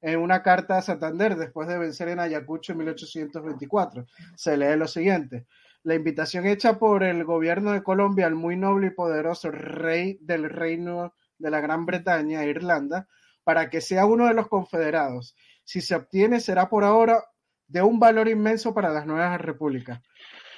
[0.00, 4.06] en una carta a Santander después de vencer en Ayacucho en 1824.
[4.34, 5.46] Se lee lo siguiente.
[5.84, 10.50] La invitación hecha por el gobierno de Colombia al muy noble y poderoso rey del
[10.50, 13.08] reino de la Gran Bretaña e Irlanda
[13.44, 15.36] para que sea uno de los confederados.
[15.64, 17.24] Si se obtiene, será por ahora
[17.66, 20.00] de un valor inmenso para las nuevas repúblicas.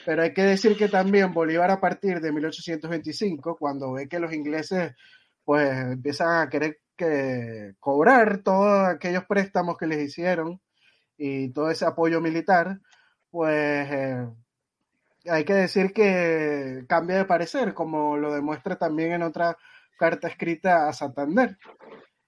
[0.04, 4.32] Pero hay que decir que también Bolívar a partir de 1825, cuando ve que los
[4.32, 4.92] ingleses
[5.44, 10.60] pues empiezan a querer que cobrar todos aquellos préstamos que les hicieron
[11.16, 12.80] y todo ese apoyo militar,
[13.30, 14.26] pues eh,
[15.26, 19.56] hay que decir que cambia de parecer, como lo demuestra también en otra
[19.98, 21.56] carta escrita a Santander.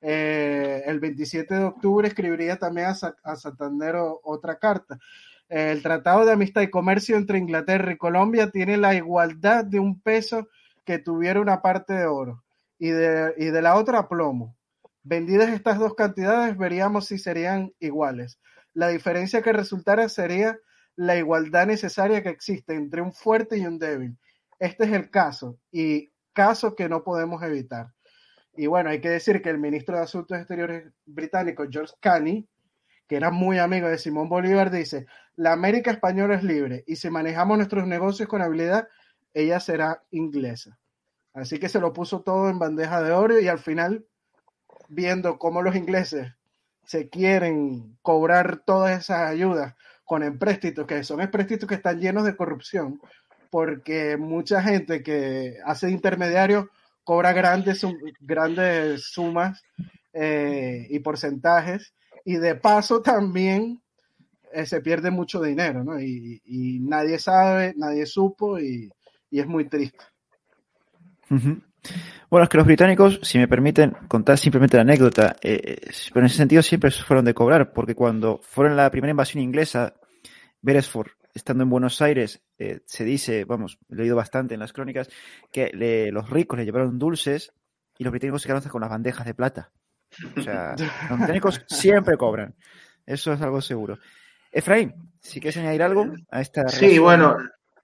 [0.01, 4.99] Eh, el 27 de octubre escribiría también a, Santander otra carta.
[5.49, 10.01] el Tratado de Amistad y Comercio entre Inglaterra y Colombia tiene la igualdad de un
[10.01, 10.49] peso
[10.85, 12.45] que tuviera una parte de oro
[12.79, 14.57] y de, y de la otra plomo.
[15.03, 18.39] Vendidas estas dos cantidades, veríamos si serían iguales.
[18.75, 20.59] La diferencia que resultara sería
[20.97, 24.19] la igualdad necesaria que existe entre un fuerte y un débil.
[24.59, 27.96] Este es el caso, y caso que no podemos evitar.
[28.57, 32.49] Y bueno, hay que decir que el ministro de Asuntos Exteriores británico, George Caney,
[33.07, 37.11] que era muy amigo de Simón Bolívar, dice, la América española es libre y si
[37.11, 38.89] manejamos nuestros negocios con habilidad,
[39.35, 40.79] ella será inglesa.
[41.35, 44.07] Así que se lo puso todo en bandeja de oro y al final,
[44.89, 46.33] viendo cómo los ingleses
[46.85, 52.37] se quieren cobrar todas esas ayudas con empréstitos, que son empréstitos que están llenos de
[52.37, 53.01] corrupción,
[53.51, 56.71] porque mucha gente que hace intermediario
[57.07, 57.87] cobra grandes,
[58.19, 59.63] grandes sumas
[60.13, 61.95] eh, y porcentajes
[62.25, 63.81] y de paso también
[64.53, 66.01] eh, se pierde mucho dinero, ¿no?
[66.01, 68.91] Y, nadie sabe, nadie supo y,
[69.31, 70.05] es muy triste.
[72.29, 75.79] Bueno, es que los británicos, si me permiten contar simplemente la anécdota, eh,
[76.09, 79.95] pero en ese sentido siempre fueron de cobrar, porque cuando fueron la primera invasión inglesa,
[80.61, 85.09] Beresford, estando en Buenos Aires, se dice, vamos, he leído bastante en las crónicas,
[85.53, 85.71] que
[86.11, 87.53] los ricos le llevaron dulces
[87.99, 89.71] y los británicos se quedaron con las bandejas de plata.
[90.37, 90.75] O sea,
[91.11, 92.55] los británicos siempre cobran.
[93.05, 93.99] Eso es algo seguro.
[94.51, 96.69] Efraín, si quieres añadir algo a esta.
[96.69, 97.37] Sí, bueno,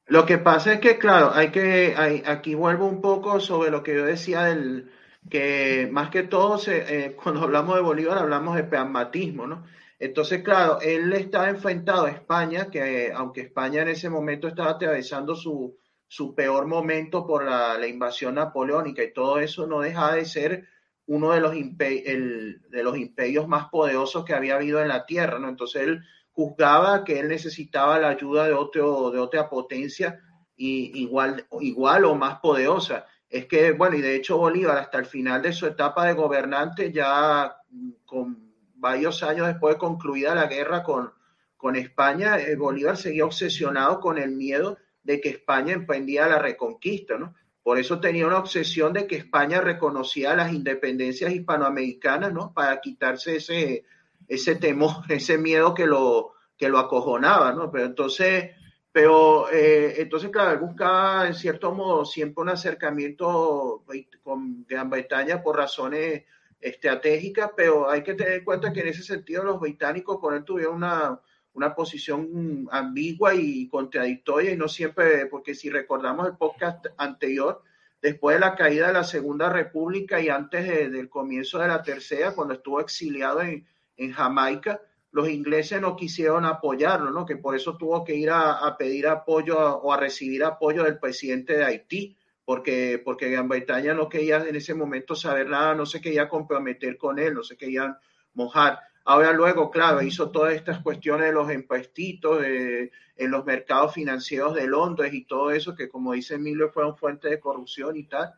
[0.06, 1.94] lo que pasa es que, claro, hay que.
[2.26, 4.90] aquí vuelvo un poco sobre lo que yo decía del.
[5.28, 9.64] que más que todo, eh, cuando hablamos de Bolívar, hablamos de pragmatismo, ¿no?
[10.02, 15.36] Entonces, claro, él estaba enfrentado a España, que aunque España en ese momento estaba atravesando
[15.36, 15.78] su,
[16.08, 20.66] su peor momento por la, invasión napoleónica y todo eso, no dejaba de ser
[21.06, 25.48] uno de los, de los imperios más poderosos que había habido en la tierra, ¿no?
[25.48, 30.18] Entonces él juzgaba que él necesitaba la ayuda de, otro, de otra potencia
[30.56, 33.06] y igual, igual o más poderosa.
[33.30, 36.90] Es que, bueno, y de hecho Bolívar hasta el final de su etapa de gobernante,
[36.90, 37.56] ya
[38.04, 38.51] con
[38.82, 41.12] varios años después de concluida la guerra con,
[41.56, 47.16] con España, eh, Bolívar seguía obsesionado con el miedo de que España emprendía la reconquista,
[47.16, 47.32] ¿no?
[47.62, 52.52] Por eso tenía una obsesión de que España reconocía las independencias hispanoamericanas, ¿no?
[52.52, 53.84] Para quitarse ese,
[54.26, 57.70] ese temor, ese miedo que lo, que lo acojonaba, ¿no?
[57.70, 58.50] Pero entonces,
[58.90, 63.84] pero eh, entonces, claro, buscaba en cierto modo siempre un acercamiento
[64.24, 66.24] con Gran Bretaña por razones
[66.62, 70.44] estratégicas, pero hay que tener en cuenta que en ese sentido los británicos con él
[70.44, 71.20] tuvieron una,
[71.54, 77.62] una posición ambigua y contradictoria y no siempre, porque si recordamos el podcast anterior,
[78.00, 82.32] después de la caída de la Segunda República y antes del comienzo de la Tercera,
[82.32, 84.80] cuando estuvo exiliado en, en, Jamaica,
[85.12, 87.26] los ingleses no quisieron apoyarlo, ¿no?
[87.26, 91.56] Que por eso tuvo que ir a, pedir apoyo o a recibir apoyo del presidente
[91.56, 92.16] de Haití,
[92.52, 96.98] porque, porque Gran Bretaña no quería en ese momento saber nada, no se quería comprometer
[96.98, 97.96] con él, no se querían
[98.34, 98.78] mojar.
[99.06, 104.66] Ahora luego, claro, hizo todas estas cuestiones de los empuestitos en los mercados financieros de
[104.66, 108.34] Londres y todo eso, que como dice Emilio, fueron fuente de corrupción y tal.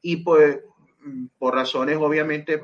[0.00, 0.58] Y pues,
[1.38, 2.58] por razones obviamente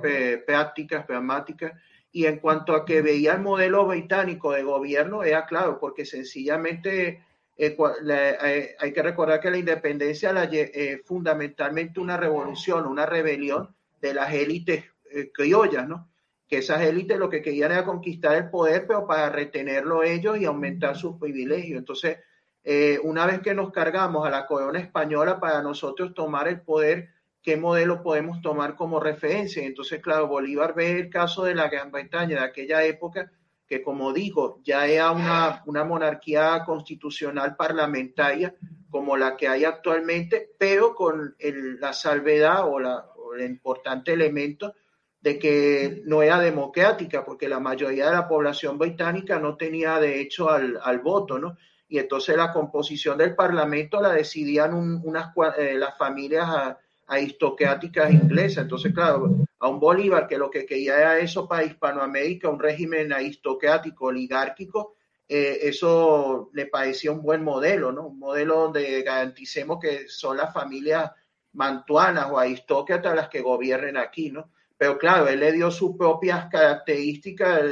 [0.44, 1.74] prácticas, pragmáticas.
[2.10, 7.24] Y en cuanto a que veía el modelo británico de gobierno, era claro, porque sencillamente
[7.58, 13.74] eh, eh, hay que recordar que la independencia es eh, fundamentalmente una revolución, una rebelión
[14.00, 14.84] de las élites
[15.32, 16.08] criollas, ¿no?
[16.48, 20.46] que esas élites lo que querían era conquistar el poder, pero para retenerlo ellos y
[20.46, 21.78] aumentar sus privilegios.
[21.78, 22.18] Entonces,
[22.64, 27.10] eh, una vez que nos cargamos a la corona española para nosotros tomar el poder,
[27.42, 29.62] ¿qué modelo podemos tomar como referencia?
[29.62, 33.30] Entonces, claro, Bolívar ve el caso de la Gran Bretaña de aquella época,
[33.68, 38.54] que como dijo, ya era una, una monarquía constitucional parlamentaria
[38.88, 44.14] como la que hay actualmente, pero con el, la salvedad o, la, o el importante
[44.14, 44.74] elemento
[45.20, 50.48] de que no era democrática, porque la mayoría de la población británica no tenía derecho
[50.48, 51.56] al, al voto, ¿no?
[51.88, 56.76] Y entonces la composición del Parlamento la decidían unas, eh, las familias
[57.08, 58.62] aristocráticas inglesas.
[58.62, 63.12] Entonces, claro, a un Bolívar que lo que quería era eso para Hispanoamérica, un régimen
[63.12, 64.94] aristocrático, oligárquico,
[65.28, 68.08] eh, eso le parecía un buen modelo, ¿no?
[68.08, 71.10] Un modelo donde garanticemos que son las familias
[71.52, 74.50] mantuanas o aristócratas las que gobiernen aquí, ¿no?
[74.76, 77.62] Pero claro, él le dio sus propias características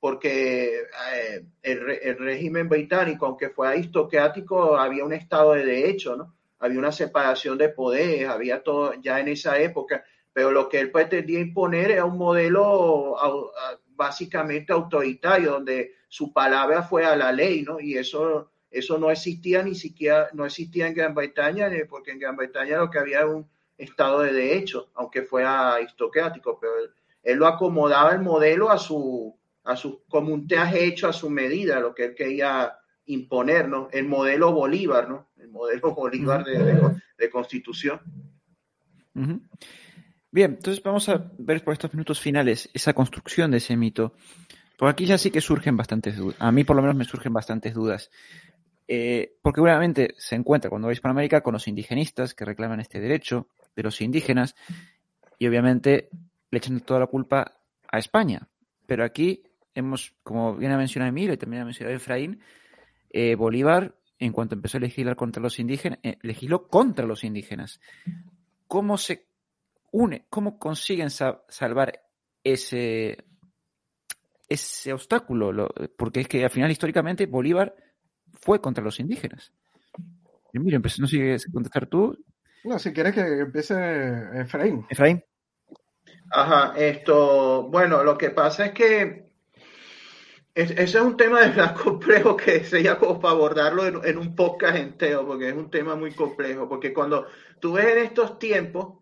[0.00, 0.80] porque
[1.14, 6.33] eh, el, régimen británico, aunque fue aristocrático, había un Estado de Derecho, ¿no?
[6.58, 10.90] Había una separación de poderes, había todo ya en esa época, pero lo que él
[10.90, 13.16] pretendía imponer era un modelo
[13.96, 17.80] básicamente autoritario, donde su palabra fue a la ley, ¿no?
[17.80, 22.36] Y eso, eso no existía ni siquiera, no existía en Gran Bretaña, porque en Gran
[22.36, 26.72] Bretaña lo que había era un Estado de Derecho, aunque fuera aristocrático, pero
[27.22, 31.30] él, lo acomodaba el modelo a su, a su, como un teaje hecho a su
[31.30, 33.88] medida, lo que él quería imponer, ¿no?
[33.92, 35.28] El modelo Bolívar, ¿no?
[35.44, 38.00] El modelo Bolívar de, constitución.
[40.30, 44.14] Bien, entonces vamos a ver por estos minutos finales esa construcción de ese mito.
[44.78, 46.36] Por aquí ya sí que surgen bastantes dudas.
[46.38, 48.10] A mí por lo menos me surgen bastantes dudas.
[48.88, 53.00] Eh, porque obviamente se encuentra cuando vais para América con los indigenistas que reclaman este
[53.00, 54.54] derecho de los indígenas
[55.38, 56.08] y obviamente
[56.50, 57.52] le echan toda la culpa
[57.90, 58.48] a España.
[58.86, 59.42] Pero aquí
[59.74, 62.40] hemos, como bien ha mencionado Emilio y también ha mencionado Efraín,
[63.10, 67.80] eh, Bolívar, en cuanto empezó a legislar contra los indígenas, eh, legisló contra los indígenas.
[68.66, 69.26] ¿Cómo se
[69.92, 72.00] une, cómo consiguen salvar
[72.42, 73.24] ese,
[74.48, 75.68] ese obstáculo?
[75.96, 77.74] porque es que al final, históricamente, Bolívar
[78.32, 79.52] fue contra los indígenas.
[80.52, 82.16] Emilio, no sigues contestar tú.
[82.64, 83.74] No, si quieres que empiece
[84.40, 84.86] Efraín.
[84.88, 85.22] Efraín.
[86.30, 89.33] Ajá, esto, bueno, lo que pasa es que
[90.54, 94.76] ese es un tema de verdad complejo que sería como para abordarlo en, un podcast
[94.76, 97.26] entero, porque es un tema muy complejo, porque cuando
[97.60, 99.00] tú ves en estos tiempos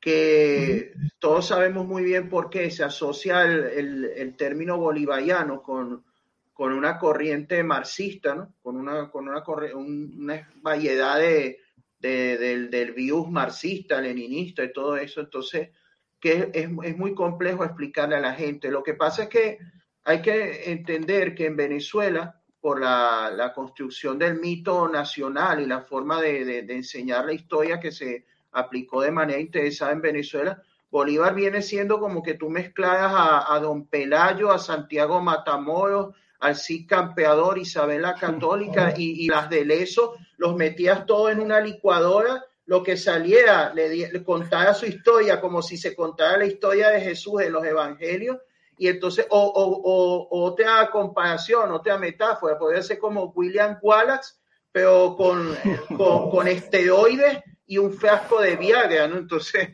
[0.00, 6.04] que todos sabemos muy bien por qué se asocia el, término bolivariano con,
[6.52, 8.54] con, una corriente marxista, ¿no?
[8.62, 9.44] con una, con una,
[9.74, 11.60] una variedad de,
[12.00, 15.70] del, del virus marxista, leninista y todo eso, entonces
[16.18, 18.70] que es, es muy complejo explicarle a la gente.
[18.70, 19.58] Lo que pasa es que
[20.04, 26.20] hay que entender que en Venezuela, por la, construcción del mito nacional y la forma
[26.20, 31.98] de, enseñar la historia que se aplicó de manera interesada en Venezuela, Bolívar viene siendo
[31.98, 33.12] como que tú mezclaras
[33.48, 39.64] a, Don Pelayo, a Santiago Matamoros, al Cid Campeador, Isabel la Católica y, las de
[39.64, 45.40] Leso, los metías todo en una licuadora, lo que saliera, le, le contara su historia
[45.40, 48.38] como si se contara la historia de Jesús en los evangelios
[48.78, 54.34] y entonces, o, o, o, otra comparación, otra metáfora, podría ser como William Wallace,
[54.72, 55.54] pero con,
[55.96, 59.18] con, esteroides y un frasco de Viagra, ¿no?
[59.18, 59.68] Entonces,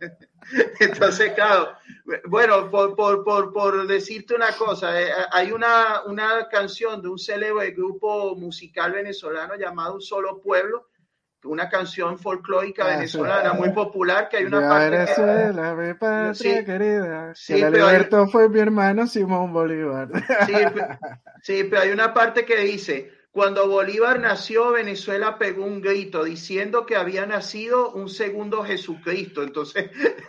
[0.80, 1.72] entonces claro,
[2.26, 7.18] bueno, por, por, por, por decirte una cosa, eh, hay una, una canción de un
[7.18, 10.88] célebre grupo musical venezolano llamado Un Solo Pueblo,
[11.44, 17.34] una canción folclórica ah, venezolana muy popular que hay una parte Venezuela, mi patria querida.
[17.34, 20.08] Sí, que Alberto fue mi hermano Simón Bolívar.
[21.42, 26.86] Sí, pero hay una parte que dice, cuando Bolívar nació, Venezuela pegó un grito diciendo
[26.86, 29.42] que había nacido un segundo Jesucristo.
[29.42, 29.90] Entonces,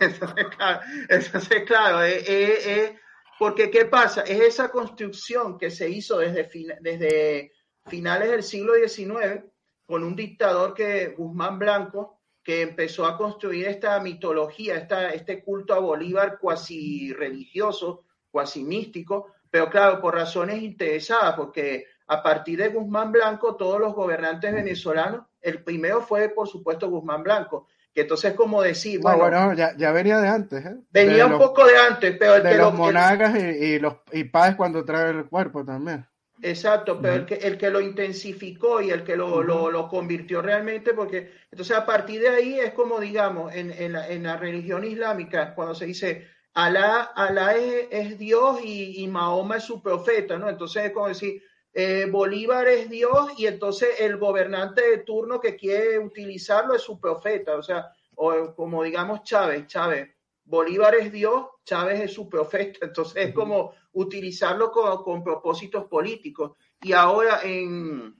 [1.08, 2.92] entonces claro, es,
[3.38, 4.22] porque ¿qué pasa?
[4.22, 6.48] Es esa construcción que se hizo desde,
[6.80, 7.52] desde
[7.86, 9.44] finales del siglo XIX
[9.86, 15.74] con un dictador que, Guzmán Blanco, que empezó a construir esta mitología, esta, este culto
[15.74, 22.68] a Bolívar cuasi religioso, cuasi místico, pero claro, por razones interesadas, porque a partir de
[22.68, 28.34] Guzmán Blanco, todos los gobernantes venezolanos, el primero fue, por supuesto, Guzmán Blanco, que entonces
[28.34, 30.76] como decir, bueno, ya, ya, venía de antes, ¿eh?
[30.90, 34.84] Venía un poco de antes, pero el de los monagas y, los y paz cuando
[34.84, 36.04] trae el cuerpo también.
[36.42, 40.92] Exacto, pero el, que, el que lo intensificó y el que lo, lo, convirtió realmente,
[40.92, 44.84] porque entonces a partir de ahí es como, digamos, en, en, la, en la, religión
[44.84, 50.48] islámica, cuando se dice Alá, Alá es, Dios y, y, Mahoma es su profeta, ¿no?
[50.48, 55.56] Entonces es como decir, eh, Bolívar es Dios y entonces el gobernante de turno que
[55.56, 60.10] quiere utilizarlo es su profeta, o sea, o como digamos Chávez, Chávez,
[60.44, 66.52] Bolívar es Dios, Chávez es su profeta, entonces es como utilizarlo con, propósitos políticos.
[66.82, 68.14] Y ahora en...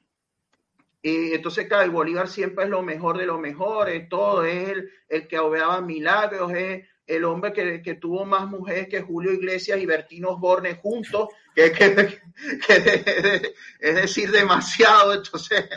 [1.02, 4.90] Eh, entonces, claro, Bolívar siempre es lo mejor de lo mejor, es todo, es el,
[5.08, 9.78] el que obeaba milagros, es el hombre que, que, tuvo más mujeres que Julio Iglesias
[9.80, 11.72] y Bertino Borne juntos, que,
[12.66, 15.14] que, es decir, demasiado.
[15.14, 15.68] Entonces,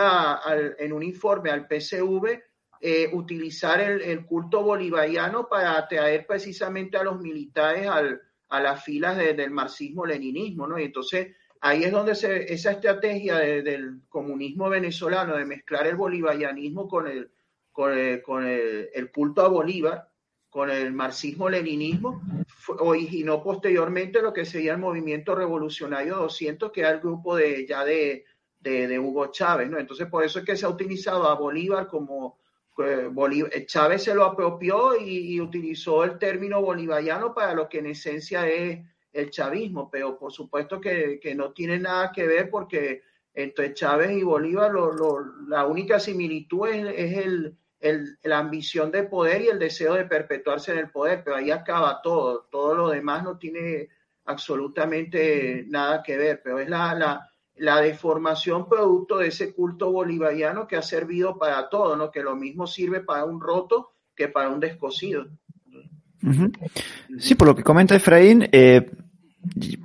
[0.79, 2.43] en un informe al PCV
[2.79, 7.89] eh, utilizar el, culto bolivariano para atraer precisamente a los militares
[8.49, 10.79] a las filas del marxismo-leninismo, ¿no?
[10.79, 16.87] Y entonces ahí es donde se, esa estrategia del comunismo venezolano de mezclar el bolivarianismo
[16.87, 17.31] con el,
[17.71, 17.93] con
[18.45, 20.09] el, culto a Bolívar,
[20.49, 22.21] con el marxismo-leninismo,
[22.79, 27.85] originó posteriormente lo que sería el movimiento revolucionario 200, que era el grupo de, ya
[27.85, 28.25] de,
[28.59, 29.77] de, Hugo Chávez, ¿no?
[29.77, 32.39] Entonces, por eso es que se ha utilizado a Bolívar como...
[32.79, 33.09] Eh,
[33.51, 38.47] eh, Chávez se lo apropió y, utilizó el término bolivariano para lo que en esencia
[38.47, 43.03] es el chavismo, pero por supuesto que, que no tiene nada que ver porque
[43.33, 49.43] entre Chávez y Bolívar lo, la única similitud es, el, el, la ambición de poder
[49.43, 53.23] y el deseo de perpetuarse en el poder, pero ahí acaba todo, todo lo demás
[53.23, 53.89] no tiene
[54.25, 60.67] absolutamente nada que ver, pero es la, la, la deformación producto de ese culto bolivariano
[60.67, 62.11] que ha servido para todo, ¿no?
[62.11, 65.27] Que lo mismo sirve para un roto que para un descosido.
[67.19, 68.89] Sí, por lo que comenta Efraín, eh,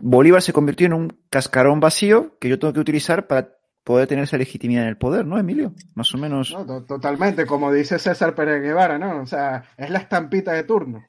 [0.01, 3.51] Bolívar se convirtió en un cascarón vacío que yo tengo que utilizar para
[3.85, 5.74] poder tener esa legitimidad en el poder, ¿no, Emilio?
[5.95, 6.57] Más o menos.
[6.87, 9.22] totalmente, como dice César Pérez Guevara, ¿no?
[9.22, 11.05] O sea, es la estampita de turno,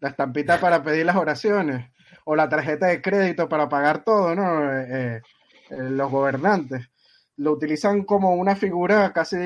[0.00, 1.90] la estampita para pedir las oraciones
[2.24, 4.70] o la tarjeta de crédito para pagar todo, ¿no?
[4.70, 5.20] Eh, eh,
[5.70, 6.88] eh, los gobernantes.
[7.36, 9.38] Lo utilizan como una figura casi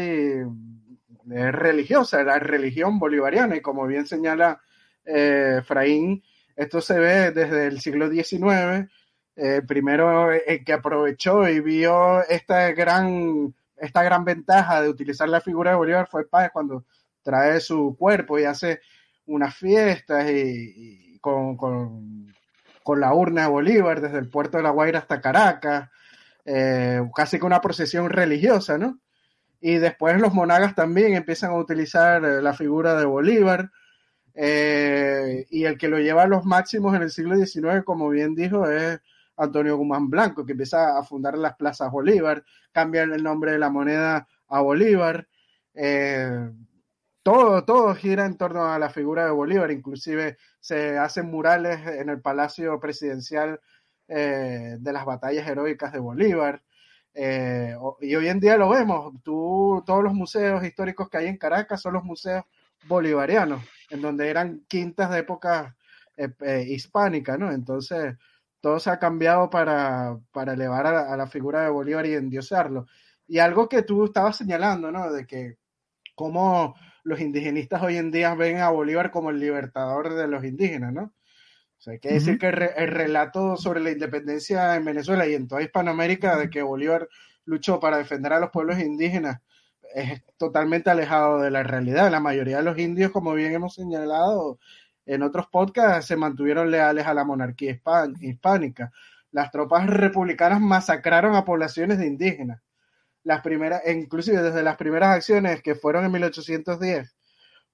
[1.28, 4.60] religiosa, la religión bolivariana, y como bien señala
[5.06, 6.22] Efraín,
[6.56, 8.90] esto se ve desde el siglo XIX,
[9.36, 15.42] eh, primero el que aprovechó y vio esta gran, esta gran ventaja de utilizar la
[15.42, 16.86] figura de Bolívar fue Páez cuando
[17.22, 18.80] trae su cuerpo y hace
[19.26, 22.34] unas fiestas y, con, con,
[23.00, 25.90] la urna de Bolívar desde el puerto de La Guaira hasta Caracas,
[26.44, 29.00] eh, casi que una procesión religiosa, ¿no?
[29.60, 33.70] Y después los monagas también empiezan a utilizar eh, la figura de Bolívar
[34.38, 38.34] eh, y el que lo lleva a los máximos en el siglo XIX, como bien
[38.34, 39.00] dijo, es
[39.36, 43.70] Antonio Guzmán Blanco, que empieza a fundar las plazas Bolívar, cambia el nombre de la
[43.70, 45.26] moneda a Bolívar.
[45.74, 46.50] Eh,
[47.22, 52.10] todo, todo gira en torno a la figura de Bolívar, inclusive se hacen murales en
[52.10, 53.58] el Palacio Presidencial
[54.06, 56.62] eh, de las batallas heroicas de Bolívar.
[57.14, 61.94] y hoy en día lo vemos, todos los museos históricos que hay en Caracas son
[61.94, 62.44] los museos
[62.86, 65.76] bolivarianos en donde eran quintas de época
[66.16, 67.52] eh, eh, hispánica, ¿no?
[67.52, 68.16] Entonces,
[68.60, 72.86] todo se ha cambiado para, para elevar a, la figura de Bolívar y endiosarlo.
[73.28, 75.12] Y algo que tú estabas señalando, ¿no?
[75.12, 75.58] De que
[76.14, 76.74] cómo
[77.04, 81.02] los indigenistas hoy en día ven a Bolívar como el libertador de los indígenas, ¿no?
[81.78, 85.34] O sea, hay que decir que el, el, relato sobre la independencia en Venezuela y
[85.34, 87.06] en toda Hispanoamérica de que Bolívar
[87.44, 89.42] luchó para defender a los pueblos indígenas
[89.96, 92.10] es totalmente alejado de la realidad.
[92.10, 94.58] La mayoría de los indios, como bien hemos señalado
[95.06, 97.80] en otros podcasts, se mantuvieron leales a la monarquía
[98.20, 98.92] hispánica.
[99.30, 102.60] Las tropas republicanas masacraron a poblaciones de indígenas.
[103.24, 107.16] Las primeras, inclusive desde las primeras acciones que fueron en 1810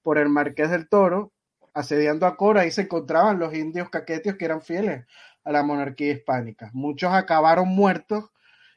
[0.01, 1.33] por el Marqués del Toro,
[1.73, 5.05] asediando a Cora, ahí se encontraban los indios caquetios que eran fieles
[5.43, 6.69] a la monarquía hispánica.
[6.71, 8.31] Muchos acabaron muertos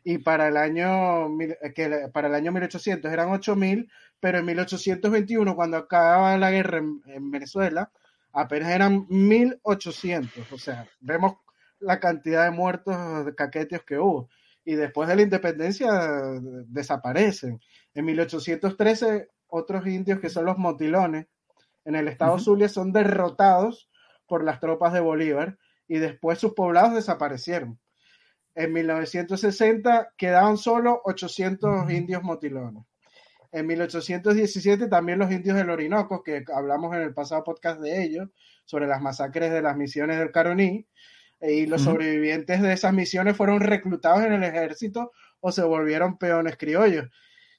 [0.09, 1.37] y para el año,
[1.75, 3.91] que para el año 1800 eran 8.000,
[4.21, 7.91] pero en 1821, cuando acababa la guerra en, Venezuela,
[8.33, 10.53] apenas eran 1.800.
[10.53, 11.39] O sea, vemos
[11.81, 14.29] la cantidad de muertos de caquetes que hubo.
[14.65, 15.91] Y después de la independencia
[16.69, 17.61] desaparecen.
[17.93, 21.27] En 1813, otros indios que son los motilones
[21.85, 23.91] en el estado Zulia son derrotados
[24.29, 27.81] por las tropas de Bolívar y después sus poblados desaparecieron.
[28.57, 32.85] En 1960 quedaban solo 800 indios motilones.
[33.53, 38.31] En 1817 también los indios del Orinoco, que hablamos en el pasado podcast de ellos,
[38.65, 40.87] sobre las masacres de las misiones del Caroní,
[41.39, 46.57] y los sobrevivientes de esas misiones fueron reclutados en el ejército o se volvieron peones
[46.57, 47.11] criollos.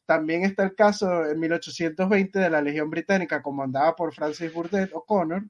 [0.08, 5.44] También está el caso en 1820 de la Legión Británica comandada por Francis Burdett O'Connor,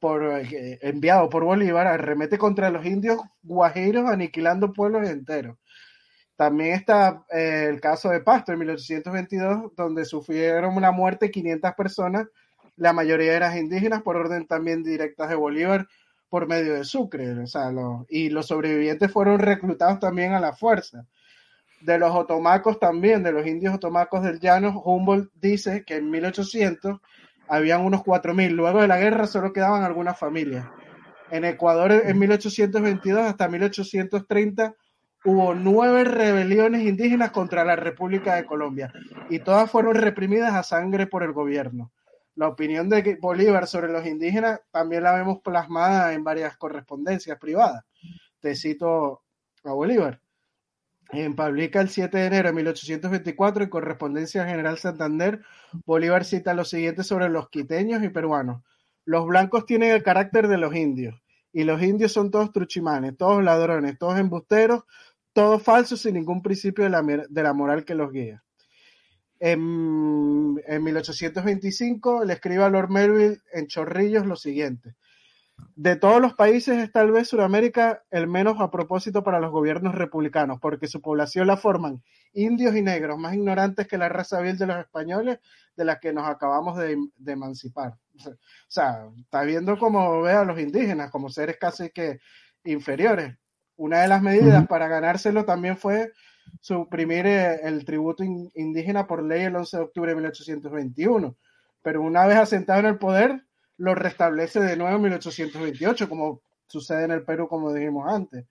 [0.00, 5.56] por, eh, enviado por Bolívar, arremete contra los indios guajiros, aniquilando pueblos enteros.
[6.36, 12.26] También está eh, el caso de Pasto en 1822, donde sufrieron la muerte 500 personas,
[12.76, 15.86] la mayoría eran indígenas, por orden también directas de Bolívar,
[16.30, 17.30] por medio de Sucre.
[17.40, 17.70] O sea,
[18.08, 21.06] y los sobrevivientes fueron reclutados también a la fuerza.
[21.82, 27.00] De los otomacos también, de los indios otomacos del llano, Humboldt dice que en 1800
[27.50, 28.52] habían unos 4.000.
[28.52, 30.66] Luego de la guerra solo quedaban algunas familias.
[31.30, 34.74] En Ecuador en 1822 hasta 1830
[35.24, 38.92] hubo nueve rebeliones indígenas contra la República de Colombia
[39.28, 41.92] y todas fueron reprimidas a sangre por el gobierno.
[42.36, 47.84] La opinión de Bolívar sobre los indígenas también la vemos plasmada en varias correspondencias privadas.
[48.40, 49.22] Te cito
[49.64, 50.20] a Bolívar.
[51.12, 55.40] En publica el 7 de enero de 1824 en Correspondencia General Santander,
[55.84, 58.62] Bolívar cita lo siguiente sobre los quiteños y peruanos.
[59.04, 61.20] Los blancos tienen el carácter de los indios
[61.52, 64.84] y los indios son todos truchimanes, todos ladrones, todos embusteros,
[65.32, 68.44] todos falsos sin ningún principio de la, de la moral que los guía.
[69.40, 74.94] En, en 1825 le escribe a Lord Melville en Chorrillos lo siguiente.
[75.76, 79.94] De todos los países es tal vez Sudamérica el menos a propósito para los gobiernos
[79.94, 82.02] republicanos, porque su población la forman
[82.32, 85.40] indios y negros, más ignorantes que la raza vil de los españoles,
[85.76, 87.94] de la que nos acabamos de, emancipar.
[88.26, 88.34] O
[88.68, 92.20] sea, está viendo como ve a los indígenas como seres casi que
[92.64, 93.36] inferiores.
[93.76, 96.12] Una de las medidas para ganárselo también fue
[96.60, 101.36] suprimir eh, el tributo indígena por ley el 11 de octubre de 1821.
[101.82, 103.42] Pero una vez asentado en el poder,
[103.80, 108.44] lo restablece de nuevo en 1828, como sucede en el Perú, como dijimos antes.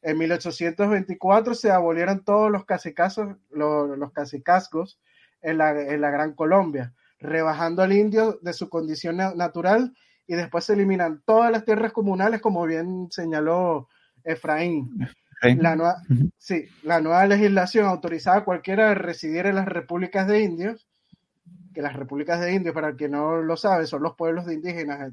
[0.00, 4.12] En 1824 se abolieron todos los cacicazos, los, los
[5.42, 9.92] en la, en la Gran Colombia, rebajando al indio de su condición natural
[10.28, 13.88] y después se eliminan todas las tierras comunales, como bien señaló
[14.22, 14.88] Efraín.
[15.42, 15.96] La nueva,
[16.38, 20.89] sí, la nueva legislación autorizaba a cualquiera a residir en las repúblicas de indios
[21.72, 24.54] que las repúblicas de indios, para el que no lo sabe, son los pueblos de
[24.54, 25.12] indígenas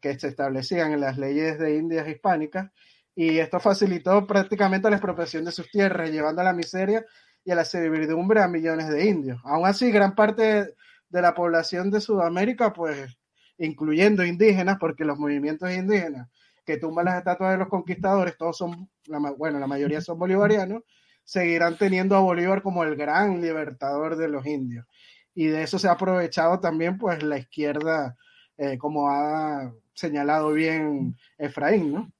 [0.00, 2.70] que se establecían en las leyes de Indias hispánicas,
[3.14, 7.04] y esto facilitó prácticamente la expropiación de sus tierras, llevando a la miseria
[7.44, 9.40] y a la servidumbre a millones de indios.
[9.44, 10.74] Aún así, gran parte
[11.08, 13.16] de la población de Sudamérica, pues,
[13.58, 16.28] incluyendo indígenas, porque los movimientos indígenas
[16.64, 18.90] que tumban las estatuas de los conquistadores, todos son,
[19.38, 20.82] bueno, la mayoría son bolivarianos,
[21.22, 24.86] seguirán teniendo a Bolívar como el gran libertador de los indios
[25.34, 28.16] y de eso se ha aprovechado también pues la izquierda,
[28.56, 32.12] eh, como ha señalado bien Efraín, ¿no?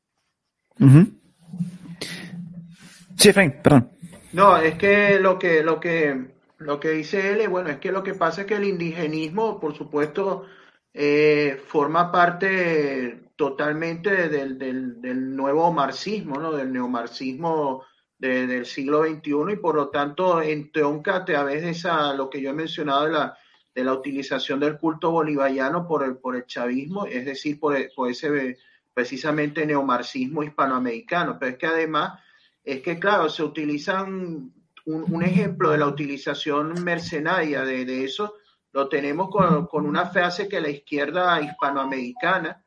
[3.17, 3.91] Sí, Efraín, perdón.
[4.33, 8.03] No, es que lo que, lo que, lo que dice él, bueno, es que lo
[8.03, 10.47] que pasa es que el indigenismo, por supuesto,
[10.93, 16.53] eh, forma parte totalmente del, del, del, nuevo marxismo, ¿no?
[16.53, 17.83] Del neomarxismo
[18.19, 22.51] del siglo XXI y por lo tanto entronca a través de esa, lo que yo
[22.51, 23.39] he mencionado de la,
[23.75, 28.11] de la utilización del culto bolivariano por el, por el chavismo, es decir, por, por
[28.11, 28.57] ese
[28.95, 31.39] precisamente neomarxismo hispanoamericano.
[31.39, 32.21] Pero es que además,
[32.63, 34.53] es que claro, se utilizan
[34.87, 38.37] un, un ejemplo de la utilización mercenaria de, de eso,
[38.73, 42.64] lo tenemos con, con, una frase que la izquierda hispanoamericana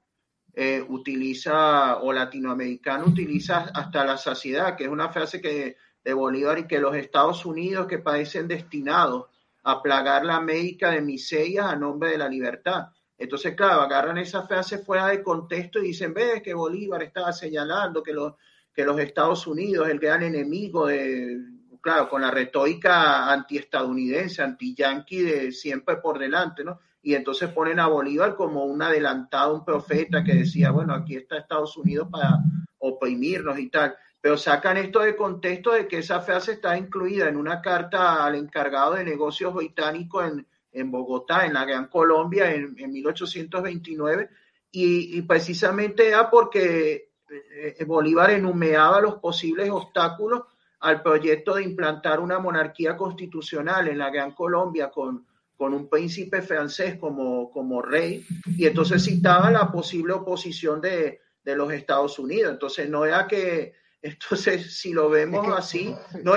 [0.59, 6.57] eh, utiliza o latinoamericano utiliza hasta la saciedad, que es una frase que de Bolívar
[6.57, 9.25] y que los Estados Unidos que parecen destinados
[9.61, 12.87] a plagar la América de miseria a nombre de la libertad.
[13.19, 18.01] Entonces, claro, agarran esa frase fuera de contexto y dicen, ves que Bolívar estaba señalando
[18.01, 18.33] que los,
[18.73, 21.37] que los Estados Unidos, el gran enemigo de,
[21.81, 26.79] claro, con la retórica antiestadounidense, anti-yankee de siempre por delante, ¿no?
[27.07, 31.37] Y entonces ponen a Bolívar como un adelantado, un profeta que decía, bueno, aquí está
[31.37, 32.39] Estados Unidos para
[32.79, 33.95] oprimirnos y tal.
[34.19, 38.35] Pero sacan esto de contexto de que esa frase está incluida en una carta al
[38.35, 44.29] encargado de negocios británico en, en Bogotá, en la Gran Colombia, en, en 1829,
[44.69, 50.41] y, y, precisamente era porque eh, Bolívar enumeraba los posibles obstáculos
[50.81, 55.25] al proyecto de implantar una monarquía constitucional en la Gran Colombia con
[55.57, 61.55] con un príncipe francés como, como rey, y entonces citaba la posible oposición de, de
[61.55, 62.51] los Estados Unidos.
[62.51, 66.33] Entonces no era que, entonces si lo vemos así, no,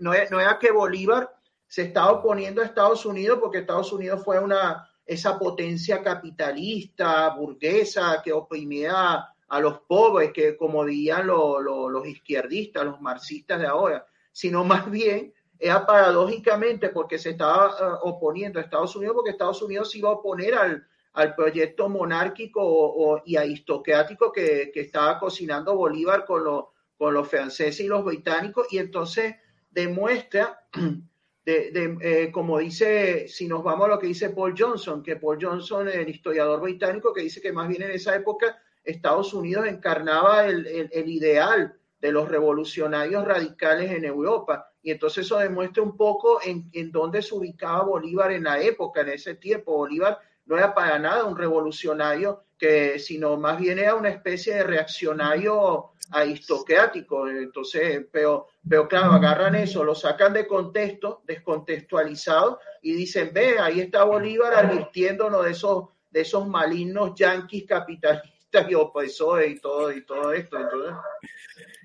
[0.00, 1.30] no, no era que Bolívar
[1.68, 8.20] se estaba oponiendo a Estados Unidos porque Estados Unidos fue una, esa potencia capitalista, burguesa,
[8.24, 14.64] que oprimía a los pobres, que como dirían los izquierdistas, los marxistas de ahora, sino
[14.64, 19.90] más bien era paradójicamente porque se estaba uh, oponiendo a Estados Unidos, porque Estados Unidos
[19.90, 26.24] se iba a oponer al, al proyecto monárquico y aristocrático que, que, estaba cocinando Bolívar
[26.24, 29.36] con, lo, con los franceses y los británicos, y entonces
[29.70, 30.66] demuestra,
[31.44, 35.38] de, eh, como dice, si nos vamos a lo que dice Paul Johnson, que Paul
[35.40, 40.46] Johnson, el historiador británico, que dice que más bien en esa época Estados Unidos encarnaba
[40.46, 46.40] el, el ideal de los revolucionarios radicales en Europa y entonces eso demuestra un poco
[46.42, 49.76] en, en dónde se ubicaba Bolívar en la época, en ese tiempo.
[49.76, 54.64] Bolívar no era para nada un revolucionario, que, sino más bien era una especie de
[54.64, 57.28] reaccionario aristocrático.
[57.28, 63.80] Entonces, pero, pero claro, agarran eso, lo sacan de contexto, descontextualizado, y dicen, ve, ahí
[63.80, 70.04] está Bolívar advirtiéndonos de esos, de esos malignos yanquis capitalistas y opresores y todo, y
[70.04, 70.58] todo esto.
[70.58, 70.94] Entonces,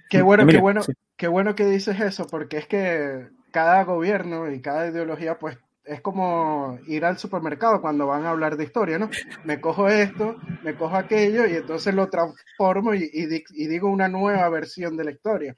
[0.09, 0.81] qué bueno, qué bueno,
[1.17, 6.01] qué bueno que dices eso, porque es que cada gobierno y cada ideología, pues es
[6.01, 9.09] como ir al supermercado cuando van a hablar de historia, ¿no?
[9.43, 13.07] Me cojo esto, me cojo aquello y entonces lo transformo y,
[13.67, 15.55] digo una nueva versión de la historia.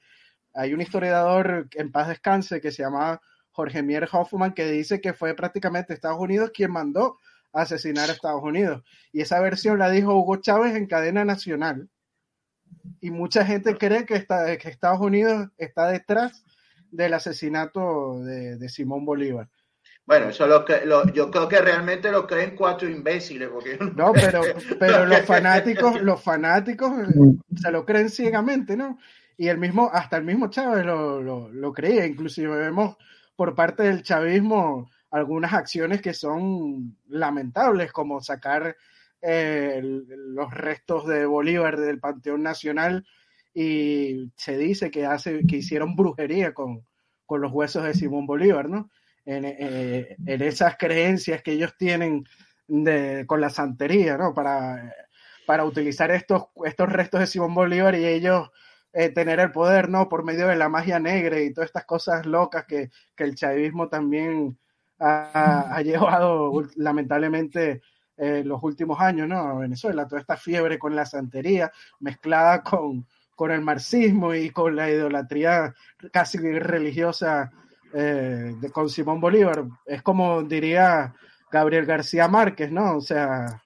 [0.54, 5.14] Hay un historiador en paz descanse que se llama Jorge Mier Hoffman que dice que
[5.14, 7.18] fue prácticamente Estados Unidos quien mandó
[7.52, 8.82] a asesinar a Estados Unidos.
[9.12, 11.88] Y esa versión la dijo Hugo Chávez en cadena nacional.
[13.00, 16.44] Y mucha gente cree que, que Estados Unidos está detrás
[16.90, 19.48] del asesinato de Simón Bolívar.
[20.08, 23.50] Bueno, eso lo que yo creo que realmente lo creen cuatro imbéciles.
[23.50, 24.40] Porque no, pero,
[24.78, 26.90] pero los fanáticos, los fanáticos
[27.54, 28.98] se lo creen ciegamente, ¿no?
[29.36, 32.06] Y el mismo, hasta el mismo Chávez lo, lo, lo creía.
[32.06, 32.96] Inclusive vemos
[33.36, 38.78] por parte del chavismo algunas acciones que son lamentables, como sacar
[39.20, 43.04] los restos de Bolívar del Panteón Nacional
[43.54, 46.86] y se dice que hace, que hicieron brujería con,
[47.26, 48.90] con los huesos de Simón Bolívar, ¿no?
[49.26, 52.24] Eh, en, esas creencias que ellos tienen
[52.66, 54.32] de, con la santería, ¿no?
[54.32, 54.94] Para,
[55.44, 58.50] para utilizar estos, estos restos de Simón Bolívar y ellos
[58.92, 60.08] eh, tener el poder, ¿no?
[60.08, 63.88] Por medio de la magia negra y todas estas cosas locas que, que el chavismo
[63.88, 64.58] también
[65.00, 67.82] ha llevado lamentablemente
[68.20, 69.58] eh, los últimos años, ¿no?
[69.58, 73.06] Venezuela, toda esta fiebre con la santería mezclada con,
[73.36, 75.72] con el marxismo y con la idolatría
[76.12, 77.52] casi religiosa
[77.94, 79.64] eh, de, con Simón Bolívar.
[79.86, 81.14] Es como diría
[81.48, 82.96] Gabriel García Márquez, ¿no?
[82.96, 83.62] O sea,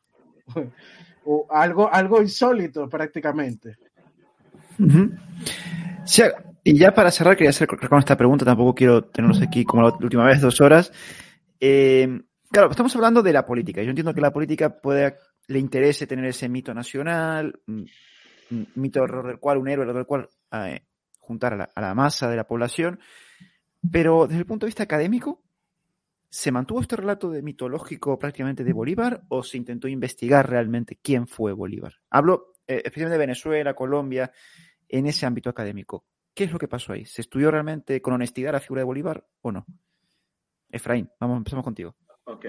[1.51, 3.79] algo, algo insólito prácticamente.
[6.63, 9.97] y ya para cerrar, quería hacer con esta pregunta, tampoco quiero tenernos aquí como la
[9.99, 10.93] última vez dos horas.
[11.59, 12.21] Eh,
[12.53, 13.83] claro, estamos hablando de la política.
[13.83, 15.17] Yo entiendo que la política puede,
[15.49, 17.61] le interese tener ese mito nacional,
[18.75, 20.85] mito del cual, un héroe del cual eh,
[21.19, 23.01] juntar a la, a la masa de la población.
[23.91, 25.43] Pero desde el punto de vista académico,
[26.29, 31.27] ¿se mantuvo este relato de mitológico prácticamente de Bolívar o se intentó investigar realmente quién
[31.27, 31.95] fue Bolívar?
[32.11, 34.31] Hablo eh, especialmente de Venezuela, Colombia,
[34.89, 36.05] en ese ámbito académico.
[36.35, 37.05] ¿Qué es lo que pasó ahí?
[37.05, 39.67] ¿Se estudió realmente con honestidad la figura de Bolívar o no?
[40.71, 41.95] Efraín, vamos, empezamos contigo.
[42.25, 42.47] Ok.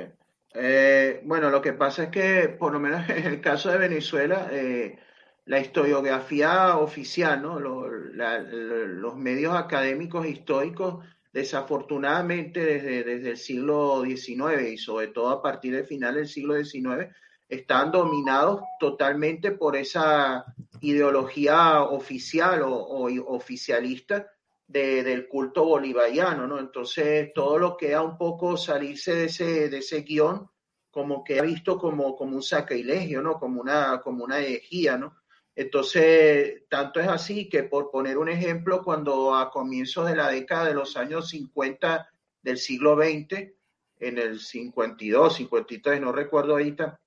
[0.55, 4.49] Eh, bueno, lo que pasa es que, por lo menos en el caso de Venezuela,
[4.51, 4.97] eh,
[5.45, 7.59] la historiografía oficial, ¿no?
[7.59, 11.03] los medios académicos históricos
[11.33, 16.63] desafortunadamente desde, desde el siglo XIX y sobre todo a partir del final del siglo
[16.63, 17.11] XIX,
[17.49, 20.45] están dominados totalmente por esa
[20.81, 24.27] ideología oficial o, oficialista
[24.67, 26.59] del culto bolivariano, ¿no?
[26.59, 30.49] Entonces, todo lo que ha un poco salirse de ese, de ese guion,
[30.89, 33.39] como que ha visto como, como un sacrilegio, ¿no?
[33.39, 35.17] Como una, como una herejía, ¿no?
[35.55, 40.65] Entonces, tanto es así que por poner un ejemplo, cuando a comienzos de la década
[40.65, 42.09] de los años 50
[42.41, 43.53] del siglo XX,
[43.99, 46.99] en el 52, 53, no recuerdo ahorita,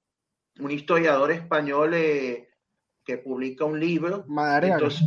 [0.60, 2.48] un historiador español eh,
[3.04, 4.24] que publica un libro.
[4.74, 5.06] Entonces,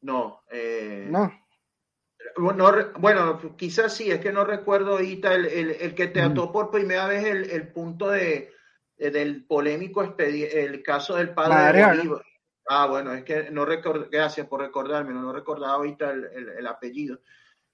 [0.00, 1.32] no, eh, no.
[2.36, 6.52] Bueno, quizás sí, es que no recuerdo ahorita el, el, que trató mm.
[6.52, 8.52] por primera vez el, el punto de,
[8.96, 12.24] del polémico el caso del padre de Bolívar.
[12.66, 17.20] Ah, bueno, es que no recuerdo, gracias por recordarme, no recordaba ahorita el, apellido.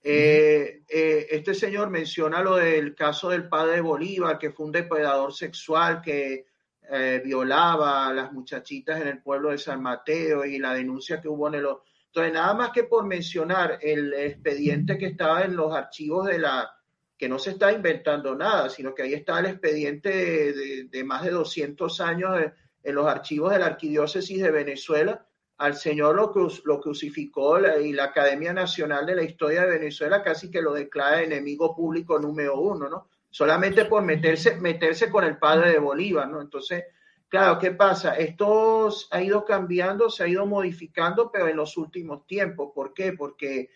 [0.02, 4.72] Eh, eh, este señor menciona lo del caso del padre de Bolívar, que fue un
[4.72, 6.46] depredador sexual que
[6.90, 11.28] eh, violaba a las muchachitas en el pueblo de San Mateo y la denuncia que
[11.28, 11.66] hubo en el...
[12.12, 16.68] Entonces, nada más que por mencionar el expediente que estaba en los archivos de la,
[17.16, 21.30] que no se está inventando nada, sino que ahí está el expediente de, más de
[21.30, 22.36] 200 años
[22.82, 25.24] en los archivos de la Arquidiócesis de Venezuela,
[25.58, 26.32] al señor lo,
[26.64, 31.22] lo crucificó y la Academia Nacional de la Historia de Venezuela casi que lo declara
[31.22, 33.08] enemigo público número uno, ¿no?
[33.28, 36.40] Solamente por meterse, meterse con el padre de Bolívar, ¿no?
[36.40, 36.84] Entonces,
[37.30, 38.16] claro, ¿qué pasa?
[38.16, 42.72] Esto ha ido cambiando, se ha ido modificando, pero en los últimos tiempos.
[42.74, 43.14] ¿Por qué?
[43.14, 43.70] Porque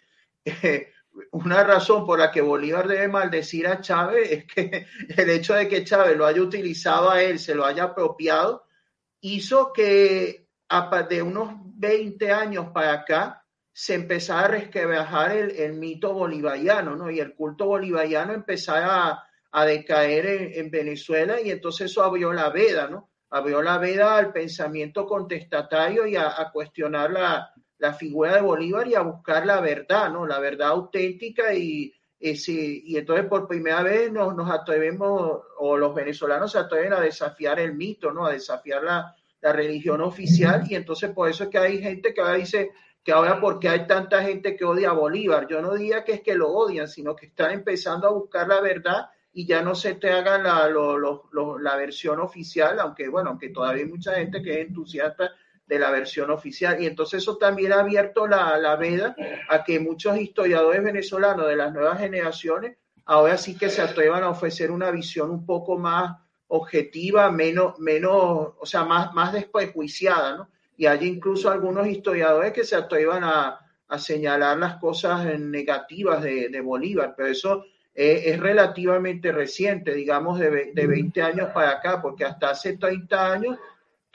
[0.45, 0.89] eh,
[1.31, 4.87] una razón por la que Bolívar debe maldecir a Chávez es que
[5.17, 8.67] el hecho de que Chávez lo haya utilizado a él, se lo haya apropiado,
[9.21, 10.45] hizo que
[11.09, 17.11] de unos 20 años para acá se empezara a resquebrajar el, el, mito bolivariano, ¿no?
[17.11, 20.27] Y el culto bolivariano empezara a, a decaer
[20.59, 23.11] en, Venezuela y entonces eso abrió la veda, ¿no?
[23.37, 27.51] Abrió la veda al pensamiento contestatario y a, cuestionar la,
[27.99, 30.24] figura de Bolívar y a buscar la verdad, ¿no?
[30.24, 36.59] La verdad auténtica y, y entonces por primera vez nos, atrevemos, o los venezolanos se
[36.59, 38.24] atreven a desafiar el mito, ¿no?
[38.24, 42.20] A desafiar la, la religión oficial y entonces por eso es que hay gente que
[42.20, 42.70] ahora dice,
[43.03, 45.49] que ahora porque hay tanta gente que odia a Bolívar.
[45.49, 48.61] Yo no diría que es que lo odian, sino que están empezando a buscar la
[48.61, 50.70] verdad y ya no se te hagan la,
[51.61, 55.32] la versión oficial, aunque bueno, aunque todavía hay mucha gente que es entusiasta
[55.66, 56.80] de la versión oficial.
[56.80, 59.14] Y entonces eso también ha abierto la, la veda
[59.49, 62.76] a que muchos historiadores venezolanos de las nuevas generaciones
[63.07, 66.16] ahora sí que se atrevan a ofrecer una visión un poco más
[66.49, 70.49] objetiva, menos, menos, o sea, más, más desprejuiciada, ¿no?
[70.76, 73.61] y hay incluso algunos historiadores que se atrevan a,
[73.97, 77.64] señalar las cosas negativas de, Bolívar, pero eso
[77.95, 83.59] es, relativamente reciente, digamos de, de, 20 años para acá, porque hasta hace 30 años,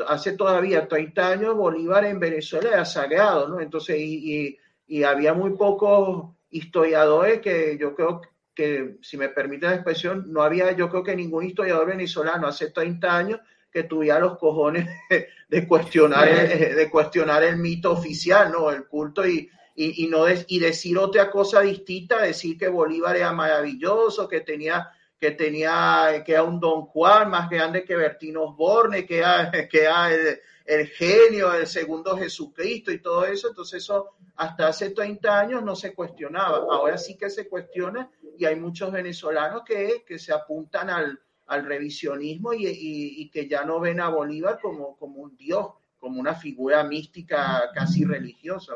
[0.07, 3.59] hace todavía 30 años, Bolívar en Venezuela era sagrado, ¿no?
[3.59, 4.57] Entonces, y,
[4.87, 8.21] y había muy pocos historiadores que yo creo
[8.53, 12.71] que, si me permite la expresión, no había, yo creo que ningún historiador venezolano hace
[12.71, 13.39] 30 años
[13.71, 14.89] que tuviera los cojones
[15.49, 18.69] de cuestionar, el, de cuestionar el mito oficial, ¿no?
[18.71, 19.49] El culto y,
[19.81, 25.31] y, no y decir otra cosa distinta, decir que Bolívar era maravilloso, que tenía que
[25.31, 30.13] tenía que era un Don Juan más grande que Bertino Osborne, que era, que era
[30.13, 33.49] el, el, genio, el segundo Jesucristo y todo eso.
[33.49, 36.57] Entonces eso hasta hace 30 años no se cuestionaba.
[36.57, 41.65] Ahora sí que se cuestiona y hay muchos venezolanos que, que se apuntan al, al
[41.65, 45.67] revisionismo y, que ya no ven a Bolívar como, como un dios,
[45.99, 48.73] como una figura mística casi religiosa.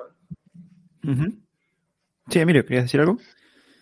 [2.30, 3.18] Sí, Emilio, ¿querías decir algo?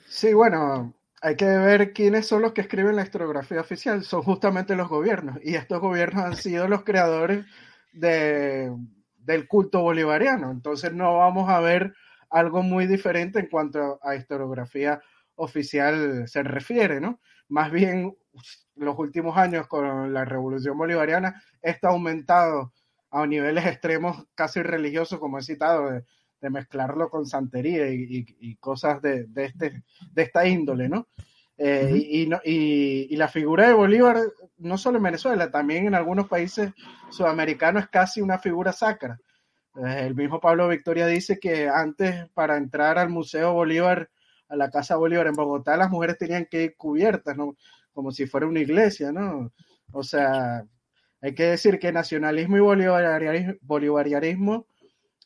[0.08, 4.04] Sí, bueno, hay que ver quiénes son los que escriben la historiografía oficial.
[4.04, 5.38] Son justamente los gobiernos.
[5.44, 7.46] Y estos gobiernos han sido los creadores
[7.94, 8.76] de,
[9.18, 10.52] del culto bolivariano.
[10.52, 11.94] Entonces no vamos a ver
[12.30, 15.02] algo muy diferente en cuanto a historiografía
[15.36, 17.20] oficial se refiere, ¿no?
[17.50, 18.16] Más bien
[18.76, 22.74] los últimos años con la revolución bolivariana, está aumentado
[23.12, 26.06] a niveles extremos casi religiosos, como he citado, de,
[26.50, 31.08] mezclarlo con santería y, cosas de, este, de esta índole, ¿no?
[31.58, 34.18] Eh, y, la figura de Bolívar,
[34.58, 36.72] no solo en Venezuela, también en algunos países
[37.10, 39.20] sudamericanos es casi una figura sacra.
[39.76, 44.10] Eh, el mismo Pablo Victoria dice que antes para entrar al Museo Bolívar,
[44.50, 47.56] a la Casa Bolívar en Bogotá, las mujeres tenían que ir cubiertas, ¿no?
[47.94, 49.52] como si fuera una iglesia, ¿no?
[49.92, 50.66] O sea,
[51.22, 54.66] hay que decir que nacionalismo y bolivarianismo,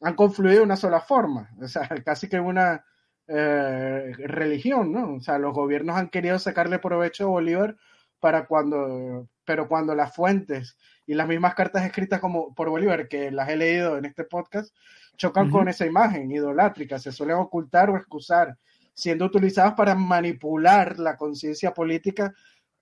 [0.02, 2.86] han confluido de una sola forma, o sea, casi que una
[3.28, 5.16] eh, religión, ¿no?
[5.16, 7.76] O sea, los gobiernos han querido sacarle provecho a Bolívar
[8.20, 13.32] para cuando, pero cuando las fuentes y las mismas cartas escritas como por Bolívar, que
[13.32, 14.76] las he leído en este podcast,
[15.18, 18.58] chocan con esa imagen idolátrica, se suelen ocultar o excusar,
[18.94, 22.34] siendo utilizadas para manipular la conciencia política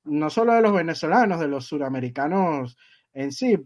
[0.05, 2.77] no solo de los venezolanos, de los suramericanos
[3.13, 3.57] en sí,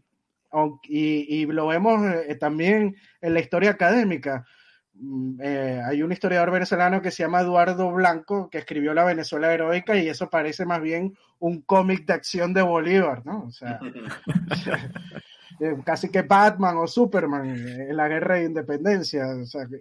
[0.83, 4.45] y, lo vemos eh, también en la historia académica.
[4.93, 9.53] Mm, eh, hay un historiador venezolano que se llama Eduardo Blanco, que escribió La Venezuela
[9.53, 13.43] Heroica, y eso parece más bien un cómic de acción de Bolívar, ¿no?
[13.43, 13.79] O sea,
[15.59, 19.25] eh, casi que Batman o Superman en la guerra de independencia.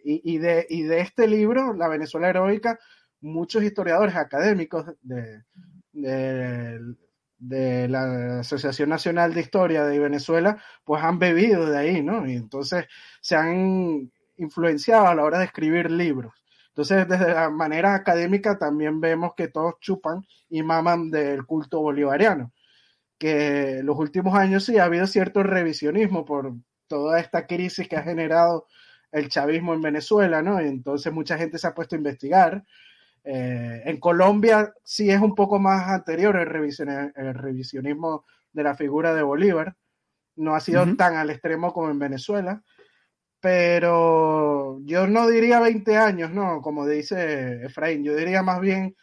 [0.05, 2.79] y, de, y de este libro, La Venezuela Heroica,
[3.21, 5.43] muchos historiadores académicos de,
[5.93, 6.81] de,
[7.39, 12.27] la Asociación Nacional de Historia de Venezuela, pues han bebido de ahí, ¿no?
[12.29, 12.87] Y entonces
[13.21, 16.35] se han influenciado a la hora de escribir libros.
[16.69, 22.53] Entonces, desde la manera académica también vemos que todos chupan y maman del culto bolivariano,
[23.19, 26.53] que los últimos años sí ha habido cierto revisionismo por
[26.87, 28.67] toda esta crisis que ha generado
[29.11, 30.61] el chavismo en Venezuela, ¿no?
[30.61, 32.65] Y entonces mucha gente se ha puesto a investigar
[33.29, 36.47] eh, en Colombia sí es un poco más anterior el,
[37.35, 39.75] revisionismo de la figura de Bolívar.
[40.37, 42.63] No ha sido tan al extremo como en Venezuela.
[43.41, 46.63] Pero yo no diría 20 años, ¿no?
[46.63, 48.97] Como dice Efraín, yo diría más bien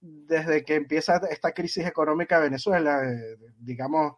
[0.00, 4.14] desde que empieza esta crisis económica de Venezuela, eh, digamos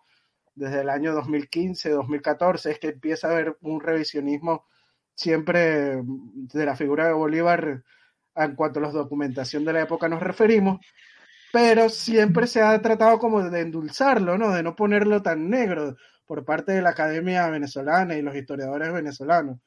[0.55, 4.67] desde el año 2015, 2014, es que empieza a haber un revisionismo
[5.15, 7.85] siempre de la figura de Bolívar
[8.45, 10.80] en cuanto a la documentación de la época nos referimos,
[11.53, 14.53] pero siempre se ha tratado como de endulzarlo, ¿no?
[14.53, 19.59] De no ponerlo tan negro por parte de la Academia Venezolana y los historiadores venezolanos.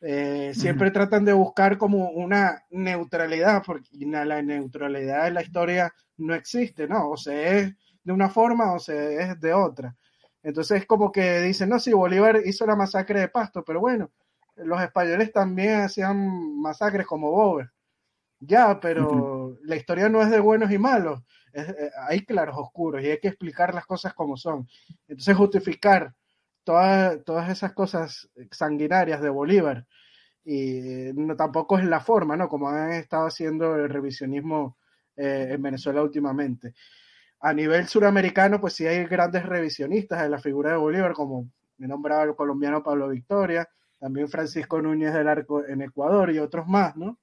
[0.00, 6.34] Eh, siempre tratan de buscar como una neutralidad, porque la neutralidad en la historia no
[6.34, 7.10] existe, ¿no?
[7.10, 9.96] O se es de una forma o se es de otra.
[10.42, 14.12] Entonces es como que dicen, no, sí, Bolívar hizo la masacre de Pasto, pero bueno,
[14.56, 17.70] los españoles también hacían masacres como Bober.
[18.46, 21.22] Ya, pero la historia no es de buenos y malos,
[21.52, 24.68] eh, hay claros oscuros y hay que explicar las cosas como son.
[25.08, 26.14] Entonces justificar
[26.64, 29.86] todas, todas esas cosas sanguinarias de Bolívar
[30.44, 32.48] y no, tampoco es la forma, ¿no?
[32.48, 34.76] Como han estado haciendo el revisionismo
[35.16, 36.74] eh, en Venezuela últimamente
[37.40, 41.86] a nivel suramericano, pues sí hay grandes revisionistas de la figura de Bolívar, como me
[41.86, 43.68] nombraba el colombiano Pablo Victoria,
[43.98, 47.18] también Francisco Núñez del Arco en Ecuador y otros más, ¿no?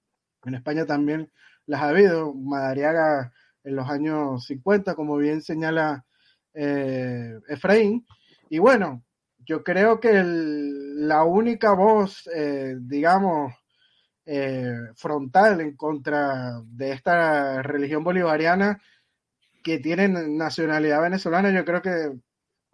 [0.46, 1.32] En España también
[1.66, 3.32] las ha habido, Madariaga
[3.64, 6.06] en los años 50, como bien señala
[6.54, 8.06] eh, Efraín.
[8.50, 9.04] Y bueno,
[9.40, 13.54] yo creo que la única voz, eh, digamos,
[14.26, 18.82] eh, frontal en contra de esta religión bolivariana
[19.64, 22.12] que tienen nacionalidad venezolana, yo creo que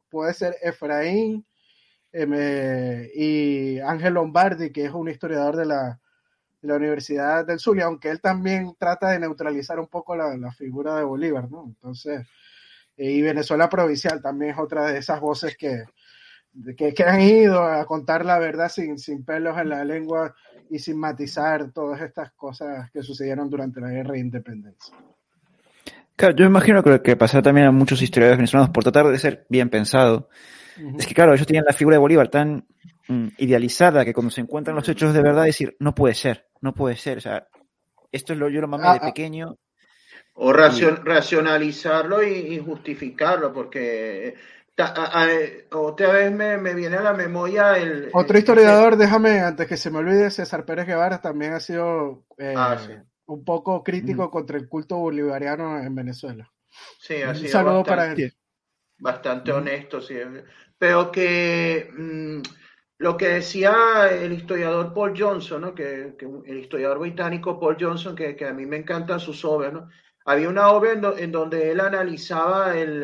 [0.10, 1.46] puede ser Efraín
[2.12, 6.00] y Ángel Lombardi, que es un historiador de la,
[6.62, 11.50] Universidad del Zulia, aunque él también trata de neutralizar un poco la, figura de Bolívar,
[11.50, 11.66] ¿no?
[11.68, 12.28] Entonces,
[12.98, 15.84] eh, y Venezuela Provincial también es otra de esas voces que,
[16.76, 20.36] que, han ido a contar la verdad sin, sin pelos en la lengua
[20.70, 24.96] y sin matizar todas estas cosas que sucedieron durante la guerra de independencia.
[26.16, 29.18] Claro, yo imagino que lo que pasa también a muchos historiadores venezolanos por tratar de
[29.18, 30.28] ser bien pensado
[30.98, 32.66] es que, claro, ellos tienen la figura de Bolívar tan
[33.10, 36.74] mm, idealizada que cuando se encuentran los hechos de verdad, decir, no puede ser, no
[36.74, 37.18] puede ser.
[37.18, 37.48] O sea,
[38.12, 39.06] esto es lo yo lo mamé ah, de ah.
[39.08, 39.58] pequeño.
[40.42, 44.36] O racionalizarlo y, justificarlo, porque
[45.72, 48.10] otra vez me, viene a la memoria el...
[48.14, 52.54] Otro historiador, déjame, antes que se me olvide, César Pérez Guevara también ha sido eh,
[52.56, 52.78] ah,
[53.26, 56.50] un poco crítico contra el culto bolivariano en Venezuela.
[57.00, 58.34] Sí, Un saludo para él.
[58.98, 60.16] Bastante honesto, sí.
[60.78, 62.42] Pero que mm,
[63.00, 65.74] lo que decía el historiador Paul Johnson, ¿no?
[65.74, 69.90] que, el historiador británico Paul Johnson, que, a mí me encantan sus obras, ¿no?
[70.26, 73.02] había una obra en, donde él analizaba el,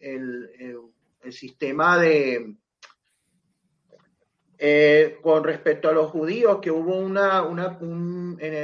[0.00, 0.50] el,
[1.22, 2.56] el sistema de,
[4.60, 7.78] eh, con respecto a los judíos, que hubo una, una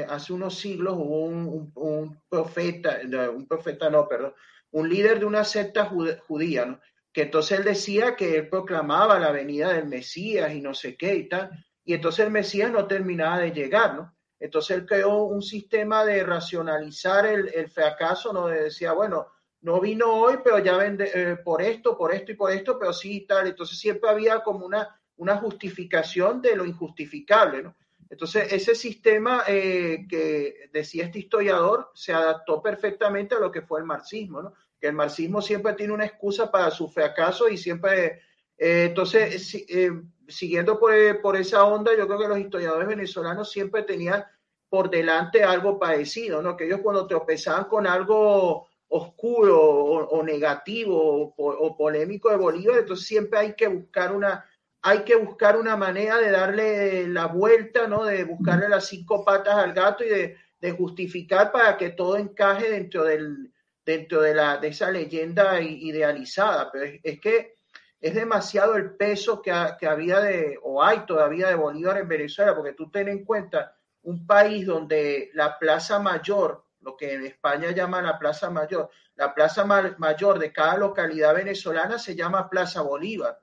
[0.09, 2.99] hace unos siglos hubo un, profeta,
[3.33, 4.35] un profeta no, perdón,
[4.72, 5.89] un líder de una secta
[6.27, 6.81] judía,
[7.15, 11.15] que entonces él decía que él proclamaba la venida del Mesías y no sé qué
[11.15, 11.51] y tal,
[11.83, 14.15] y entonces el Mesías no terminaba de llegar, ¿no?
[14.39, 18.49] Entonces él creó un sistema de racionalizar el, fracaso, ¿no?
[18.49, 19.29] decía, bueno,
[19.62, 22.93] no vino hoy, pero ya vende eh, por esto, por esto y por esto, pero
[22.93, 23.47] sí y tal.
[23.47, 27.62] Entonces siempre había como una una justificación de lo injustificable.
[27.62, 27.77] ¿no?
[28.11, 33.80] Entonces, ese sistema eh, que decía este historiador se adaptó perfectamente a lo que fue
[33.80, 34.55] el marxismo, ¿no?
[34.85, 38.21] Que el marxismo siempre tiene una excusa para su fracaso y siempre,
[38.59, 39.93] eh, entonces, eh,
[40.29, 40.93] siguiendo por,
[41.23, 44.23] por, esa onda, yo creo que los historiadores venezolanos siempre tenían
[44.69, 46.55] por delante algo parecido, ¿no?
[46.55, 53.07] que ellos cuando tropezaban con algo oscuro o, negativo o, o polémico de Bolívar, entonces
[53.07, 54.45] siempre hay que buscar una
[54.83, 58.05] hay que buscar una manera de darle la vuelta, ¿no?
[58.05, 60.37] De buscarle las cinco patas al gato y de,
[60.77, 63.54] justificar para que todo encaje dentro, del,
[63.85, 66.71] dentro de, la, de esa leyenda idealizada.
[66.71, 67.57] Pero es, que
[68.01, 72.55] es demasiado el peso que, que, había de, o hay todavía de Bolívar en Venezuela,
[72.55, 77.71] porque tú ten en cuenta un país donde la Plaza Mayor, lo que en España
[77.71, 83.39] llaman la Plaza Mayor, la Plaza Mayor de cada localidad venezolana se llama Plaza Bolívar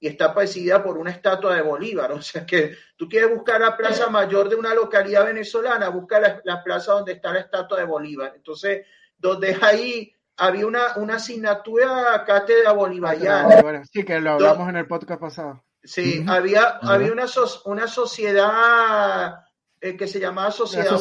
[0.00, 2.10] y está presidida por una estatua de Bolívar.
[2.20, 6.64] O sea que tú quieres buscar la plaza mayor de una localidad venezolana, busca la,
[6.64, 8.32] plaza donde está la estatua de Bolívar.
[8.34, 8.86] Entonces,
[9.20, 13.84] donde ahí había una, una asignatura cátedra bolivariana.
[13.92, 15.64] Sí, que lo hablamos en el podcast pasado.
[15.82, 17.26] Sí, había, había una,
[17.64, 19.40] una sociedad
[19.80, 20.98] eh, que se llamaba Sociedad,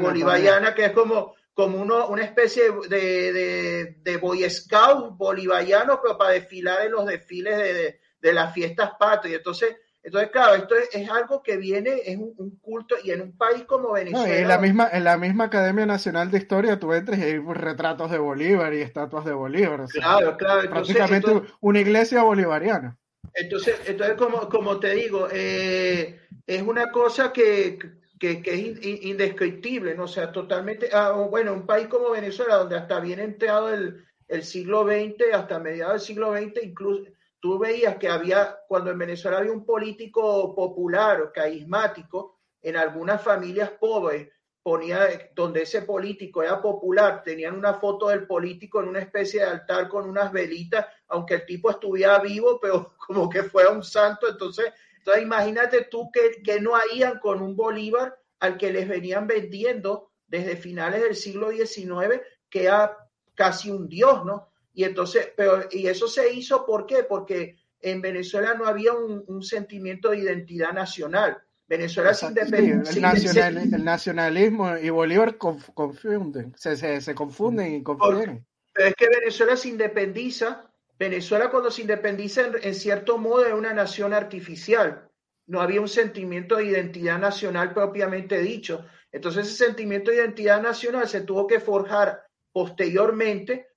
[0.00, 6.18] Bolivariana, que es como, como uno, una especie de, de, de, Boy Scout bolivariano, pero
[6.18, 9.38] para desfilar en los desfiles de, de las fiestas patrias.
[9.38, 13.64] Entonces, entonces, claro, esto es, algo que viene, es un, culto, y en un país
[13.64, 14.36] como Venezuela.
[14.36, 18.10] en, la misma, en la misma Academia Nacional de Historia tú entres y hay retratos
[18.10, 19.86] de Bolívar y estatuas de Bolívar.
[19.88, 20.68] claro, claro.
[20.68, 22.98] prácticamente una iglesia bolivariana.
[23.32, 27.78] Entonces, entonces como, como te digo, eh, es una cosa que,
[28.20, 30.04] que, es indescriptible, ¿no?
[30.04, 30.90] O sea, totalmente.
[30.92, 35.58] Ah, bueno, un país como Venezuela, donde hasta bien entrado el, el siglo XX, hasta
[35.58, 37.04] mediados del siglo XX, incluso
[37.44, 43.20] tú veías que había, cuando en Venezuela había un político popular o carismático, en algunas
[43.20, 44.30] familias pobres,
[44.62, 49.46] ponía, donde ese político era popular, tenían una foto del político en una especie de
[49.46, 54.26] altar con unas velitas, aunque el tipo estuviera vivo, pero como que fuera un santo.
[54.26, 59.26] Entonces, entonces imagínate tú que, que no harían con un Bolívar al que les venían
[59.26, 62.96] vendiendo desde finales del siglo XIX, que era
[63.34, 64.48] casi un dios, ¿no?
[64.74, 67.04] Y entonces, pero, y eso se hizo, ¿por qué?
[67.04, 71.38] Porque en Venezuela no había un, sentimiento de identidad nacional.
[71.68, 72.90] Venezuela es independiente.
[72.90, 78.44] el, nacionalismo y Bolívar confunden, se, se, confunden y confunden.
[78.72, 80.68] Pero es que Venezuela se independiza,
[80.98, 85.08] Venezuela cuando se independiza en, cierto modo es una nación artificial.
[85.46, 88.84] No había un sentimiento de identidad nacional propiamente dicho.
[89.12, 93.68] Entonces ese sentimiento de identidad nacional se tuvo que forjar posteriormente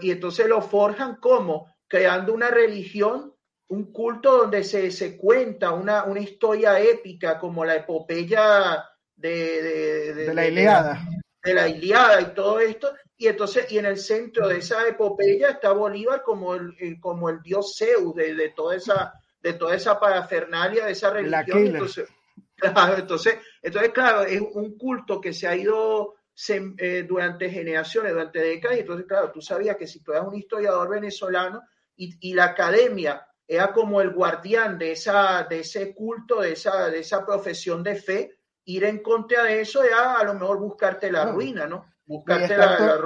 [0.00, 3.34] y entonces lo forjan como creando una religión,
[3.68, 8.84] un culto donde se, se cuenta una, una historia épica como la epopeya
[9.16, 11.06] de, de, la Iliada.
[11.42, 12.92] De la, Iliada y todo esto.
[13.16, 17.40] Y entonces, y en el centro de esa epopeya está Bolívar como el, como el
[17.42, 21.66] dios Zeus de, toda esa de toda esa parafernalia de esa religión.
[21.66, 22.08] Entonces,
[22.56, 26.14] claro, entonces, entonces, claro, es un culto que se ha ido
[26.48, 30.34] eh, durante generaciones, durante décadas, y entonces, claro, tú sabías que si tú eras un
[30.34, 31.62] historiador venezolano
[31.96, 36.98] y, la academia era como el guardián de, esa, de ese culto, de esa, de
[36.98, 41.26] esa profesión de fe, ir en contra de eso era a lo mejor buscarte la
[41.26, 41.86] ruina, ¿no?
[42.06, 42.98] Buscarte la,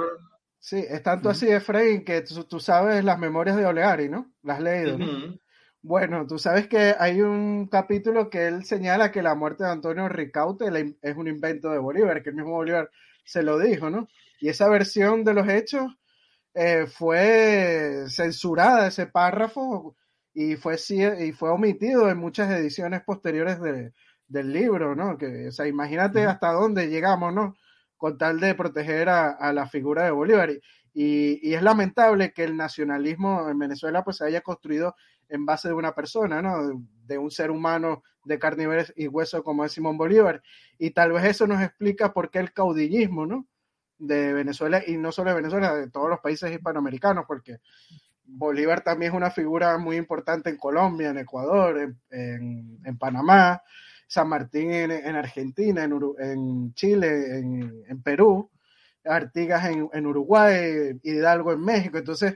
[0.61, 4.33] Sí, es tanto así, Efraín, que tú, sabes las memorias de Oleari, ¿no?
[4.43, 4.97] Las leído,
[5.81, 10.09] Bueno, tú sabes que hay un capítulo que él señala que la muerte de Antonio
[10.09, 10.65] Ricaute
[11.01, 12.91] es un invento de Bolívar, que el mismo Bolívar
[13.29, 14.07] se lo dijo, ¿no?
[14.39, 15.95] Y esa versión de los hechos
[16.55, 19.95] eh, fue censurada, ese párrafo,
[20.33, 20.77] y fue,
[21.19, 23.59] y fue omitido en muchas ediciones posteriores
[24.27, 25.15] del libro, ¿no?
[25.15, 27.55] Que, o sea, imagínate hasta dónde llegamos, ¿no?
[27.97, 30.49] Con tal de proteger a, la figura de Bolívar.
[30.91, 34.95] Y, es lamentable que el nacionalismo en Venezuela pues se haya construido
[35.27, 36.81] en base de una persona, ¿no?
[37.05, 40.41] De, un ser humano de carne y hueso como es Simón Bolívar.
[40.77, 43.47] Y tal vez eso nos explica por qué el caudillismo, ¿no?
[43.97, 47.59] De Venezuela y no solo de Venezuela, de todos los países hispanoamericanos, porque
[48.31, 53.61] Bolívar también es una figura muy importante en Colombia, en Ecuador, en, Panamá,
[54.07, 58.49] San Martín en, Argentina, en, en Chile, en, Perú,
[59.03, 61.97] Artigas en, Uruguay, Hidalgo en México.
[61.97, 62.35] Entonces,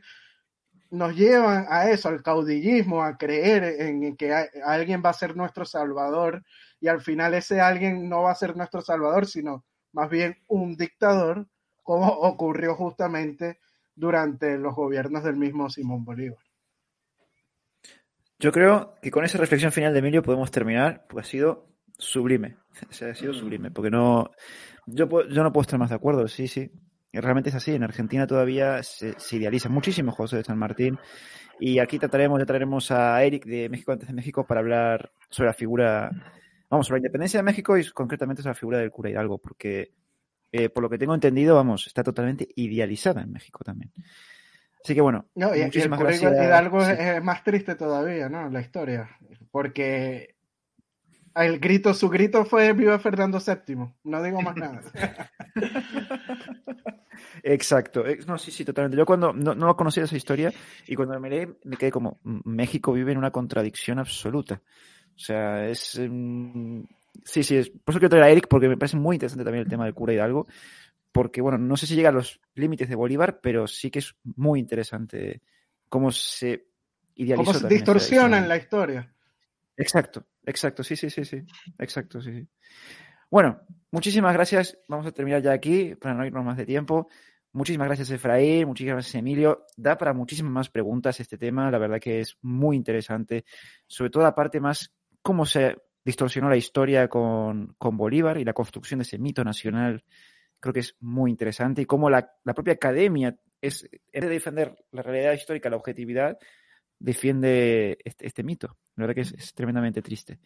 [0.93, 4.31] nos llevan a eso, al caudillismo, a creer en que
[4.63, 6.43] alguien va a ser nuestro salvador
[6.79, 10.77] y al final ese alguien no va a ser nuestro salvador, sino más bien un
[10.77, 11.47] dictador,
[11.81, 13.57] como ocurrió justamente
[13.95, 16.43] durante los gobiernos del mismo Simón Bolívar.
[18.37, 22.57] Yo creo que con esa reflexión final de Emilio podemos terminar, porque ha sido sublime.
[22.91, 24.29] ha sido sublime, porque no.
[24.85, 26.71] Yo, yo no puedo estar más de acuerdo, sí, sí
[27.21, 27.73] realmente es así.
[27.73, 30.97] En Argentina todavía se, idealiza muchísimo José de San Martín.
[31.59, 35.47] Y aquí trataremos, ya traeremos a Eric de México antes de México para hablar sobre
[35.47, 36.11] la figura,
[36.69, 39.93] vamos, sobre la independencia de México y concretamente sobre la figura del cura Hidalgo, porque
[40.51, 43.91] eh, por lo que tengo entendido, vamos, está totalmente idealizada en México también.
[44.83, 46.33] Así que bueno, muchísimas gracias.
[46.33, 48.49] Hidalgo es más triste todavía, ¿no?
[48.49, 49.09] La historia,
[49.49, 50.32] porque
[51.35, 53.75] el grito, su grito fue viva Fernando VII.
[54.03, 54.81] No digo más nada.
[57.43, 58.05] Exacto.
[58.05, 58.97] Eh, no, sí, sí, totalmente.
[58.97, 60.53] Yo cuando no, no conocía esa historia
[60.87, 64.61] y cuando me leí me quedé como, México vive en una contradicción absoluta.
[65.15, 65.99] O sea, es...
[65.99, 66.81] Mm,
[67.23, 69.63] sí, sí, es, por eso quiero traer a Eric porque me parece muy interesante también
[69.63, 70.47] el tema del cura Hidalgo.
[71.11, 74.15] Porque, bueno, no sé si llega a los límites de Bolívar, pero sí que es
[74.23, 75.41] muy interesante
[75.87, 76.65] cómo se
[77.15, 77.53] idealiza.
[77.53, 79.13] Cómo se distorsiona la historia.
[79.77, 81.41] Exacto, exacto, sí, sí, sí, sí,
[81.77, 82.47] exacto, sí, sí.
[83.33, 84.77] Bueno, muchísimas gracias.
[84.87, 87.07] Vamos a terminar ya aquí para no irnos más de tiempo.
[87.51, 88.67] Muchísimas gracias, Efraín.
[88.67, 89.65] Muchísimas gracias, Emilio.
[89.75, 91.71] Da para muchísimas más preguntas este tema.
[91.71, 93.45] La verdad que es muy interesante.
[93.87, 94.93] Sobre todo la parte más,
[95.23, 100.03] cómo se distorsionó la historia con, con Bolívar y la construcción de ese mito nacional.
[100.59, 101.81] Creo que es muy interesante.
[101.81, 105.77] Y cómo la, la propia academia es, en vez de defender la realidad histórica, la
[105.77, 106.37] objetividad,
[106.99, 108.77] defiende este, este mito.
[108.95, 110.39] La verdad que es, tremendamente triste.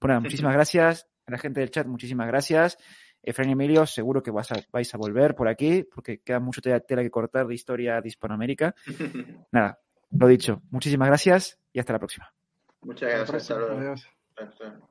[0.00, 2.78] Bueno, muchísimas gracias a la gente del chat, muchísimas gracias.
[3.22, 6.80] Efraín Emilio, seguro que vas a, vais a volver por aquí, porque queda mucho tela,
[7.02, 8.74] que cortar de historia de Hispanoamérica.
[9.52, 9.78] Nada,
[10.10, 12.32] lo dicho, muchísimas gracias y hasta la próxima.
[12.82, 13.50] Muchas gracias.
[14.36, 14.84] Hasta